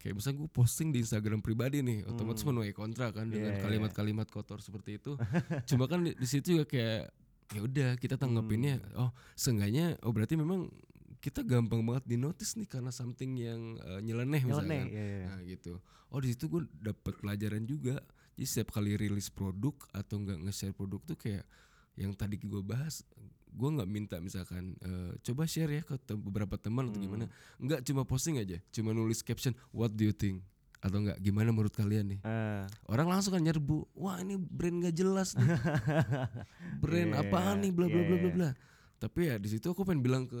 kayak 0.01 0.17
misalnya 0.17 0.37
gue 0.41 0.49
posting 0.49 0.89
di 0.89 0.99
Instagram 0.99 1.39
pribadi 1.39 1.79
nih 1.79 2.09
otomatis 2.09 2.41
Hmm. 2.41 2.57
menuai 2.57 2.73
kontra 2.73 3.13
kan 3.13 3.29
dengan 3.29 3.53
Iya, 3.53 3.57
iya. 3.57 3.63
kalimat-kalimat 3.63 4.27
kotor 4.27 4.57
seperti 4.59 4.97
itu 4.97 5.13
cuma 5.69 5.85
kan 5.85 6.01
di, 6.01 6.17
di 6.17 6.25
situ 6.25 6.57
juga 6.57 6.65
kayak 6.65 7.13
ya 7.51 7.61
udah 7.61 7.89
kita 7.95 8.17
tanggapinnya 8.17 8.81
Hmm. 8.81 9.07
oh 9.07 9.09
seenggaknya 9.37 10.01
oh 10.01 10.09
berarti 10.09 10.33
memang 10.35 10.73
kita 11.21 11.45
gampang 11.45 11.85
banget 11.85 12.01
di 12.09 12.17
notice 12.17 12.57
nih 12.57 12.65
karena 12.65 12.89
something 12.89 13.37
yang 13.37 13.77
eh, 13.77 14.01
nyeleneh 14.01 14.41
Nyeleneh, 14.41 14.41
misalkan 14.41 14.89
iya, 14.89 15.05
iya. 15.05 15.25
nah 15.29 15.39
gitu 15.45 15.73
oh 16.09 16.17
di 16.17 16.33
situ 16.33 16.49
gue 16.49 16.61
dapet 16.73 17.13
pelajaran 17.21 17.61
juga 17.63 18.01
jadi 18.33 18.47
setiap 18.49 18.73
kali 18.73 18.97
rilis 18.97 19.29
produk 19.29 19.77
atau 19.93 20.17
nggak 20.17 20.49
nge-share 20.49 20.73
produk 20.73 20.97
tuh 21.05 21.13
kayak 21.13 21.45
yang 21.93 22.17
tadi 22.17 22.41
gue 22.41 22.63
bahas 22.65 23.05
gue 23.51 23.69
nggak 23.69 23.85
minta 23.85 24.15
misalkan 24.17 24.73
eh, 24.79 25.11
coba 25.21 25.43
share 25.43 25.69
ya 25.69 25.81
ke 25.81 25.99
tem- 25.99 26.17
beberapa 26.17 26.55
teman 26.55 26.87
atau 26.87 26.97
gimana. 26.97 27.27
Nggak 27.57 27.83
cuma 27.83 28.01
posting 28.01 28.37
aja 28.37 28.57
cuma 28.69 28.91
nulis 28.91 29.19
caption 29.19 29.51
what 29.69 29.91
do 29.91 30.03
you 30.03 30.11
think? 30.11 30.39
Atau 30.79 30.97
nggak 30.97 31.19
gimana 31.19 31.51
menurut 31.51 31.69
kalian 31.71 32.15
nih? 32.15 32.19
Eh, 32.21 32.63
orang 32.87 33.07
langsung 33.07 33.31
kan 33.31 33.43
nyerbu 33.43 33.85
wah 33.93 34.17
ini 34.17 34.33
brand 34.35 34.81
gak 34.81 34.95
jelas 34.95 35.35
nih. 35.35 35.45
Brand 36.81 37.11
Iya, 37.13 37.21
apaan 37.21 37.61
nih? 37.61 37.71
Bla 37.71 37.85
bla 37.85 38.01
iya, 38.01 38.07
bla 38.07 38.17
bla 38.17 38.25
iya. 38.25 38.35
bla. 38.35 38.49
Tapi 38.97 39.19
ya 39.29 39.35
di 39.37 39.49
situ 39.49 39.65
aku 39.67 39.81
pengen 39.81 40.01
bilang 40.01 40.25
ke 40.25 40.37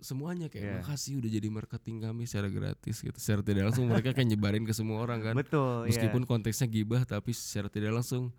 semuanya 0.00 0.48
kayak 0.48 0.64
Iya. 0.64 0.74
makasih 0.80 1.12
udah 1.20 1.30
jadi 1.30 1.48
marketing 1.48 1.96
kami 2.00 2.22
secara 2.24 2.48
gratis 2.48 2.96
gitu. 2.98 3.18
Secara 3.18 3.42
tidak 3.42 3.62
langsung 3.68 3.86
mereka 3.86 4.10
kayak 4.10 4.28
nyebarin 4.28 4.64
ke 4.64 4.72
semua 4.72 5.02
orang 5.02 5.20
kan. 5.20 5.34
Betul, 5.36 5.84
iya. 5.84 5.92
meskipun 5.92 6.22
konteksnya 6.24 6.66
gibah 6.66 7.02
tapi 7.02 7.34
secara 7.34 7.68
tidak 7.68 7.92
langsung 7.92 8.32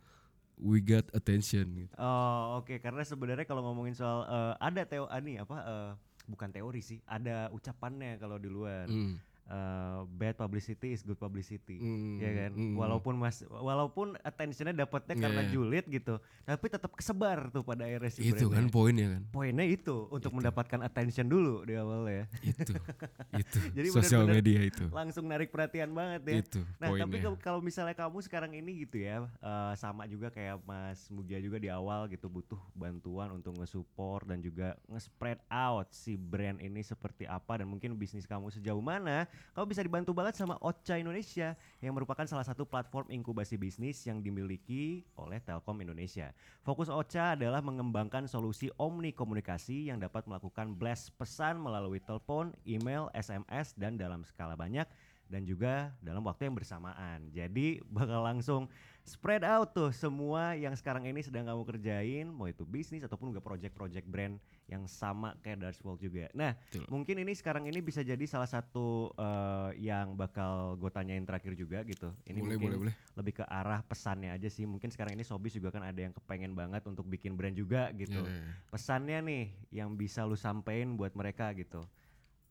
we 0.62 0.80
got 0.80 1.04
attention 1.12 1.66
gitu. 1.74 1.94
Oh 1.98 2.62
oke. 2.62 2.78
Karena 2.80 3.02
sebenarnya 3.02 3.44
kalau 3.50 3.66
ngomongin 3.66 3.98
soal 3.98 4.24
eh, 4.30 4.54
ada 4.62 4.86
teo 4.86 5.10
ah, 5.10 5.20
nih 5.20 5.42
apa 5.42 5.58
eh, 5.66 5.92
bukan 6.30 6.50
teori 6.54 6.80
sih 6.80 7.02
ada 7.10 7.50
ucapannya 7.52 8.22
kalau 8.22 8.38
di 8.38 8.48
luar. 8.48 8.86
Hmm. 8.86 9.18
Eh, 9.52 10.00
bad 10.16 10.40
publicity 10.40 10.96
is 10.96 11.04
good 11.04 11.20
publicity. 11.20 11.76
Hmm, 11.76 12.24
ya 12.24 12.32
kan? 12.32 12.52
hmm. 12.56 12.72
walaupun 12.72 13.20
mas 13.20 13.44
walaupun 13.44 14.16
attentionnya 14.24 14.72
dapatnya 14.72 15.12
Iya, 15.12 15.24
karena 15.28 15.42
iya. 15.44 15.52
julid 15.52 15.86
gitu 15.86 16.16
tapi 16.42 16.66
tetap 16.66 16.96
kesebar 16.96 17.52
tuh 17.52 17.60
pada 17.60 17.84
akhirnya 17.84 18.08
si 18.08 18.24
itu 18.24 18.48
kan 18.48 18.72
poinnya 18.72 19.12
kan? 19.12 19.22
Poinnya 19.28 19.68
itu 19.68 20.08
untuk 20.08 20.32
mendapatkan 20.32 20.80
attention 20.80 21.28
dulu 21.28 21.68
di 21.68 21.76
awal 21.76 22.08
ya 22.08 22.24
itu 22.40 22.72
itu. 23.44 23.60
Jadi 23.76 23.88
sosial 23.92 24.24
media 24.24 24.64
itu. 24.64 24.88
langsung 24.88 25.28
narik 25.28 25.52
perhatian 25.52 25.92
banget 25.92 26.22
ya. 26.24 26.36
Itu 26.40 26.64
Nah 26.80 26.88
tapi 26.90 27.04
poinnya. 27.12 27.20
kalau- 27.22 27.40
kalau 27.42 27.60
misalnya 27.60 27.96
kamu 27.98 28.18
sekarang 28.24 28.52
ini 28.56 28.88
gitu 28.88 29.04
ya 29.04 29.28
eh, 29.28 29.74
sama 29.76 30.08
juga 30.08 30.32
kayak 30.32 30.64
Mas 30.64 31.12
Mugia 31.12 31.44
juga 31.44 31.60
di 31.60 31.68
awal 31.68 32.08
gitu 32.08 32.32
butuh 32.32 32.62
bantuan 32.72 33.36
untuk 33.36 33.52
nge-support 33.54 34.24
dan 34.24 34.40
juga 34.40 34.80
nge-spread 34.88 35.44
out 35.46 35.92
si 35.92 36.16
brand 36.16 36.56
ini 36.58 36.80
seperti 36.80 37.28
apa 37.28 37.60
dan 37.60 37.68
mungkin 37.68 38.00
bisnis 38.00 38.24
kamu 38.24 38.48
sejauh 38.50 38.80
mana 38.80 39.28
kamu 39.52 39.66
bisa 39.70 39.82
dibantu 39.84 40.12
banget 40.16 40.40
sama 40.40 40.56
Ocha 40.64 40.96
Indonesia 40.96 41.54
yang 41.84 41.94
merupakan 41.94 42.24
salah 42.24 42.48
satu 42.48 42.64
platform 42.64 43.12
inkubasi 43.12 43.60
bisnis 43.60 44.00
yang 44.08 44.24
dimiliki 44.24 45.04
oleh 45.20 45.44
Telkom 45.44 45.82
Indonesia. 45.84 46.32
Fokus 46.64 46.88
Ocha 46.88 47.36
adalah 47.36 47.60
mengembangkan 47.60 48.26
solusi 48.30 48.72
omni 48.80 49.12
komunikasi 49.12 49.92
yang 49.92 50.00
dapat 50.00 50.26
melakukan 50.30 50.74
blast 50.78 51.12
pesan 51.20 51.60
melalui 51.60 52.00
telepon, 52.00 52.56
email, 52.64 53.12
SMS 53.12 53.74
dan 53.76 54.00
dalam 54.00 54.24
skala 54.24 54.56
banyak 54.56 54.88
dan 55.32 55.48
juga 55.48 55.96
dalam 56.04 56.20
waktu 56.28 56.52
yang 56.52 56.56
bersamaan. 56.60 57.32
Jadi 57.32 57.80
bakal 57.96 58.28
langsung 58.28 58.68
spread 59.08 59.48
out 59.48 59.72
tuh 59.72 59.90
semua 59.96 60.54
yang 60.60 60.76
sekarang 60.76 61.08
ini 61.08 61.24
sedang 61.24 61.48
kamu 61.48 61.64
kerjain, 61.64 62.28
mau 62.28 62.52
itu 62.52 62.68
bisnis 62.68 63.08
ataupun 63.08 63.32
juga 63.32 63.42
project-project 63.42 64.06
brand 64.06 64.36
yang 64.68 64.84
sama 64.86 65.34
kayak 65.40 65.64
Darkswalk 65.64 65.98
juga. 66.04 66.28
Nah, 66.36 66.54
Betul. 66.70 66.86
mungkin 66.92 67.16
ini 67.24 67.34
sekarang 67.34 67.66
ini 67.66 67.80
bisa 67.80 68.04
jadi 68.04 68.22
salah 68.28 68.46
satu 68.46 69.10
eh, 69.16 69.88
yang 69.88 70.14
bakal 70.20 70.76
gue 70.76 70.92
tanyain 70.92 71.24
terakhir 71.24 71.56
juga 71.56 71.82
gitu. 71.88 72.12
Ini 72.28 72.44
boleh 72.44 72.60
mungkin 72.60 72.68
boleh 72.68 72.78
boleh 72.92 72.96
lebih 73.16 73.42
ke 73.42 73.46
arah 73.48 73.82
pesannya 73.84 74.32
aja 74.32 74.48
sih. 74.48 74.64
Mungkin 74.68 74.94
sekarang 74.94 75.18
ini 75.18 75.26
Sobis 75.26 75.56
juga 75.56 75.74
kan 75.74 75.84
ada 75.84 75.98
yang 75.98 76.14
kepengen 76.16 76.54
banget 76.54 76.86
untuk 76.88 77.08
bikin 77.08 77.36
brand 77.36 77.56
juga 77.56 77.90
gitu. 77.96 78.22
Ya, 78.24 78.32
ya, 78.32 78.42
ya. 78.48 78.54
Pesannya 78.72 79.18
nih 79.26 79.44
yang 79.74 79.90
bisa 79.98 80.24
lu 80.24 80.38
sampein 80.38 80.96
buat 80.96 81.12
mereka 81.18 81.52
gitu. 81.58 81.84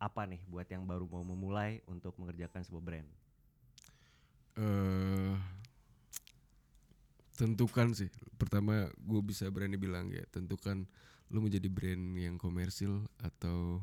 Apa 0.00 0.24
nih 0.24 0.40
buat 0.48 0.64
yang 0.64 0.88
baru 0.88 1.04
mau 1.04 1.20
memulai 1.20 1.84
untuk 1.84 2.16
mengerjakan 2.16 2.64
sebuah 2.64 2.82
brand? 2.82 3.08
eh 4.58 5.36
tentukan 7.36 7.96
sih. 7.96 8.12
Pertama 8.36 8.88
gue 9.00 9.20
bisa 9.24 9.48
berani 9.48 9.80
bilang 9.80 10.12
ya, 10.12 10.24
tentukan 10.28 10.84
lu 11.30 11.40
menjadi 11.40 11.70
brand 11.70 12.18
yang 12.18 12.36
komersil 12.36 13.06
atau 13.22 13.80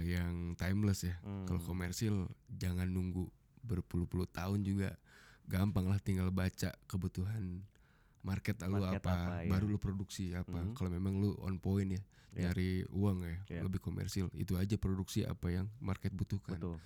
yang 0.00 0.56
timeless 0.60 1.08
ya. 1.08 1.16
Hmm. 1.24 1.48
Kalau 1.48 1.60
komersil 1.64 2.28
jangan 2.52 2.88
nunggu 2.90 3.28
berpuluh-puluh 3.64 4.28
tahun 4.28 4.64
juga. 4.64 4.96
Gampang 5.50 5.90
lah 5.90 5.98
tinggal 5.98 6.30
baca 6.30 6.70
kebutuhan 6.86 7.64
market, 8.20 8.60
lu 8.68 8.80
Market 8.80 9.00
apa, 9.00 9.12
apa, 9.12 9.34
ya. 9.44 9.50
baru 9.50 9.66
lu 9.68 9.78
produksi 9.80 10.32
apa. 10.36 10.60
Mhm. 10.60 10.74
Kalau 10.76 10.90
memang 10.92 11.16
lu 11.16 11.32
on 11.40 11.56
point 11.56 11.88
ya, 11.88 12.02
Ya. 12.30 12.52
nyari 12.52 12.86
uang 12.92 13.18
ya, 13.26 13.36
Ya. 13.58 13.60
lebih 13.66 13.82
komersil. 13.82 14.30
Itu 14.36 14.54
aja 14.54 14.76
produksi 14.78 15.26
apa 15.26 15.50
yang 15.50 15.66
market 15.82 16.14
butuhkan. 16.14 16.60
Betul. 16.60 16.78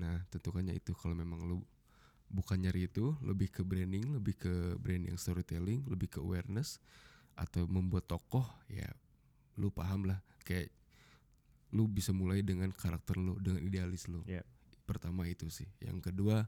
Nah, 0.00 0.24
tentukannya 0.32 0.72
itu 0.72 0.96
kalau 0.96 1.12
memang 1.12 1.44
lu 1.44 1.60
bukan 2.32 2.58
nyari 2.58 2.88
itu, 2.88 3.14
lebih 3.22 3.52
ke 3.52 3.62
branding, 3.62 4.16
lebih 4.16 4.34
ke 4.40 4.52
brand 4.80 5.04
yang 5.04 5.18
storytelling, 5.20 5.84
lebih 5.86 6.16
ke 6.16 6.18
awareness 6.22 6.80
atau 7.36 7.68
membuat 7.68 8.08
tokoh, 8.08 8.46
ya 8.72 8.88
lu 9.60 9.68
paham 9.72 10.04
lah 10.08 10.20
kayak 10.44 10.68
lu 11.72 11.88
bisa 11.88 12.12
mulai 12.14 12.40
dengan 12.40 12.72
karakter 12.72 13.16
lu, 13.20 13.36
dengan 13.40 13.60
idealis 13.60 14.08
lu. 14.08 14.24
Ya. 14.24 14.40
Pertama 14.86 15.26
itu 15.28 15.50
sih. 15.50 15.66
Yang 15.82 16.12
kedua 16.12 16.46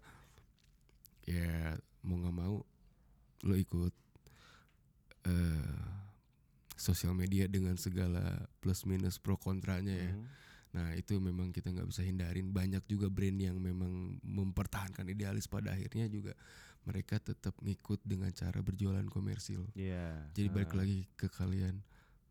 ya 1.28 1.76
mau 2.00 2.16
nggak 2.16 2.36
mau 2.36 2.64
lu 3.44 3.54
ikut 3.54 3.92
eh 5.28 5.76
sosial 6.78 7.12
media 7.12 7.50
dengan 7.50 7.74
segala 7.74 8.48
plus 8.62 8.86
minus 8.86 9.18
pro 9.18 9.34
kontranya 9.36 9.92
ya. 9.92 10.14
Mhm. 10.14 10.24
Nah 10.68 10.88
itu 10.94 11.18
memang 11.18 11.50
kita 11.50 11.74
nggak 11.74 11.88
bisa 11.90 12.06
hindarin. 12.06 12.54
Banyak 12.54 12.86
juga 12.86 13.10
brand 13.10 13.34
yang 13.34 13.58
memang 13.58 14.22
mempertahankan 14.22 15.08
idealis 15.10 15.50
pada 15.50 15.74
akhirnya 15.74 16.06
juga 16.06 16.32
mereka 16.86 17.18
tetap 17.18 17.52
ngikut 17.60 18.00
dengan 18.06 18.30
cara 18.30 18.62
berjualan 18.62 19.04
komersil. 19.10 19.66
Iya. 19.74 20.30
Jadi 20.32 20.48
balik 20.48 20.72
Ah. 20.72 20.78
lagi 20.86 21.04
ke 21.18 21.26
kalian 21.28 21.82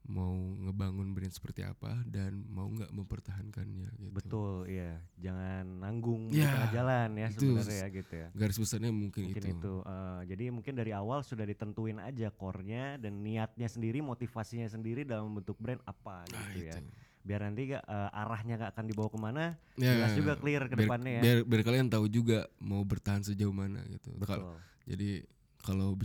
mau 0.07 0.31
ngebangun 0.63 1.11
brand 1.11 1.29
seperti 1.29 1.61
apa 1.61 1.99
dan 2.07 2.39
mau 2.47 2.63
nggak 2.65 2.95
mempertahankannya 2.95 3.91
gitu. 3.99 4.11
Betul, 4.15 4.53
iya. 4.71 5.03
Jangan 5.19 5.83
nanggung 5.83 6.31
di 6.31 6.39
Ya, 6.39 6.47
tengah 6.47 6.71
jalan 6.71 7.09
ya 7.13 7.27
sebenarnya 7.27 7.77
ya 7.77 7.87
gitu 7.91 8.13
ya. 8.15 8.27
Garis 8.31 8.55
besarnya 8.55 8.91
mungkin, 8.95 9.21
Mungkin 9.27 9.43
itu. 9.43 9.51
itu. 9.59 9.73
eh, 9.83 10.19
jadi 10.31 10.43
mungkin 10.49 10.73
dari 10.73 10.91
awal 10.95 11.21
sudah 11.21 11.43
ditentuin 11.43 11.99
aja 11.99 12.31
core-nya 12.31 12.95
dan 12.95 13.19
niatnya 13.19 13.67
sendiri, 13.67 13.99
motivasinya 13.99 14.65
sendiri 14.65 15.03
dalam 15.03 15.27
bentuk 15.35 15.59
brand 15.59 15.83
apa 15.83 16.23
Nah, 16.25 16.55
gitu 16.55 16.63
ya. 16.63 16.79
itu. 16.79 16.87
Biar 17.27 17.43
nanti 17.43 17.61
gak, 17.67 17.83
eh, 17.83 18.09
arahnya 18.15 18.53
gak 18.57 18.71
akan 18.71 18.85
dibawa 18.87 19.09
ke 19.11 19.19
mana, 19.19 19.45
Ya, 19.75 19.91
jelas 19.91 20.15
juga 20.15 20.33
clear 20.39 20.63
ke 20.65 20.73
biar- 20.73 20.87
depannya 20.87 21.11
ya. 21.11 21.21
Biar, 21.21 21.37
biar 21.43 21.61
kalian 21.67 21.87
tahu 21.91 22.07
juga 22.07 22.47
mau 22.57 22.79
bertahan 22.81 23.27
sejauh 23.27 23.51
mana 23.51 23.83
gitu. 23.91 24.15
Betul, 24.15 24.55
jadi 24.87 25.27
kalau 25.59 25.99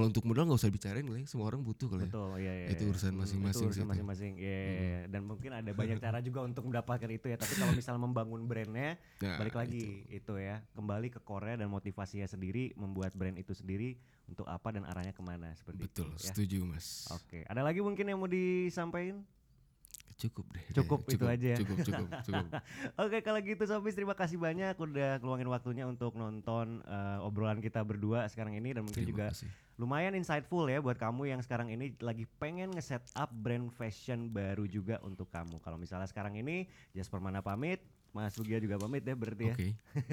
kalau 0.00 0.08
untuk 0.08 0.24
modal 0.24 0.48
nggak 0.48 0.56
usah 0.64 0.72
bicarain 0.72 1.04
kali, 1.04 1.20
ya, 1.20 1.26
semua 1.28 1.52
orang 1.52 1.60
butuh 1.60 1.92
kali. 1.92 2.00
ya. 2.00 2.04
betul, 2.08 2.30
iya, 2.40 2.52
iya. 2.56 2.68
Itu 2.72 2.88
iya. 2.88 2.90
urusan 2.96 3.12
masing-masing 3.12 3.60
Itu 3.60 3.68
urusan 3.68 3.84
itu. 3.84 3.90
masing-masing, 3.92 4.32
iya, 4.40 4.48
iya, 4.56 4.80
iya. 4.80 5.00
Dan 5.12 5.28
mungkin 5.28 5.50
ada 5.52 5.70
banyak 5.76 6.00
cara 6.00 6.18
juga 6.24 6.40
untuk 6.40 6.64
mendapatkan 6.72 7.10
itu 7.12 7.26
ya. 7.28 7.36
Tapi 7.36 7.52
kalau 7.60 7.72
misal 7.76 8.00
membangun 8.00 8.48
brandnya, 8.48 8.96
Nah, 9.20 9.36
balik 9.36 9.60
lagi 9.60 10.08
itu. 10.08 10.32
ya, 10.40 10.64
kembali 10.72 11.12
ke 11.12 11.20
core 11.20 11.60
dan 11.60 11.68
motivasinya 11.68 12.24
sendiri, 12.24 12.72
membuat 12.80 13.12
brand 13.12 13.36
itu 13.36 13.52
sendiri 13.52 14.00
untuk 14.24 14.48
apa 14.48 14.72
dan 14.72 14.88
arahnya 14.88 15.12
ke 15.12 15.20
mana 15.20 15.52
seperti 15.52 15.84
Betul, 15.84 16.08
itu 16.16 16.24
ya. 16.24 16.32
setuju 16.32 16.58
mas. 16.64 17.04
Oke, 17.12 17.44
ada 17.44 17.60
lagi 17.60 17.84
mungkin 17.84 18.08
yang 18.08 18.16
mau 18.16 18.30
disampaikan? 18.30 19.20
Cukup 20.20 20.44
deh. 20.52 20.64
Cukup, 20.76 21.00
itu 21.08 21.24
aja 21.24 21.46
ya. 21.54 21.58
Cukup, 21.64 21.76
cukup, 21.80 22.08
cukup. 22.28 22.46
Oke, 23.00 23.18
kalau 23.24 23.40
gitu 23.40 23.62
Sofis 23.64 23.96
terima 23.96 24.12
kasih 24.12 24.36
banyak 24.36 24.76
udah 24.76 25.16
ngeluangin 25.18 25.48
waktunya 25.48 25.84
untuk 25.88 26.12
nonton 26.12 26.84
eh, 26.84 27.18
obrolan 27.24 27.64
kita 27.64 27.80
berdua 27.80 28.28
sekarang 28.28 28.52
ini 28.60 28.76
dan 28.76 28.84
mungkin 28.84 29.00
juga 29.00 29.32
Terima 29.32 29.48
kasih. 29.48 29.48
lumayan 29.80 30.12
insightful 30.12 30.68
ya 30.68 30.84
buat 30.84 31.00
kamu 31.00 31.32
yang 31.32 31.40
sekarang 31.40 31.72
ini 31.72 31.96
lagi 32.04 32.28
pengen 32.36 32.68
nge-set 32.76 33.00
up 33.16 33.32
brand 33.32 33.72
fashion 33.72 34.28
baru 34.28 34.68
juga 34.68 35.00
untuk 35.00 35.32
kamu. 35.32 35.56
Kalau 35.64 35.80
misalnya 35.80 36.04
sekarang 36.04 36.36
ini 36.36 36.68
Jasper 36.92 37.16
Mana 37.16 37.40
pamit, 37.40 37.80
Mas 38.12 38.36
Bugia 38.36 38.60
juga 38.60 38.76
pamit 38.76 39.00
ya 39.06 39.16
berarti 39.16 39.44
ya. 39.48 39.56
Oke. 39.56 39.68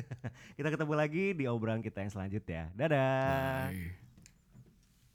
Kita 0.57 0.71
ketemu 0.71 0.93
lagi 0.95 1.35
di 1.35 1.43
obrolan 1.51 1.83
kita 1.83 1.99
yang 1.99 2.13
selanjutnya. 2.13 2.71
Dadah. 2.71 3.75
Bye. 3.75 4.06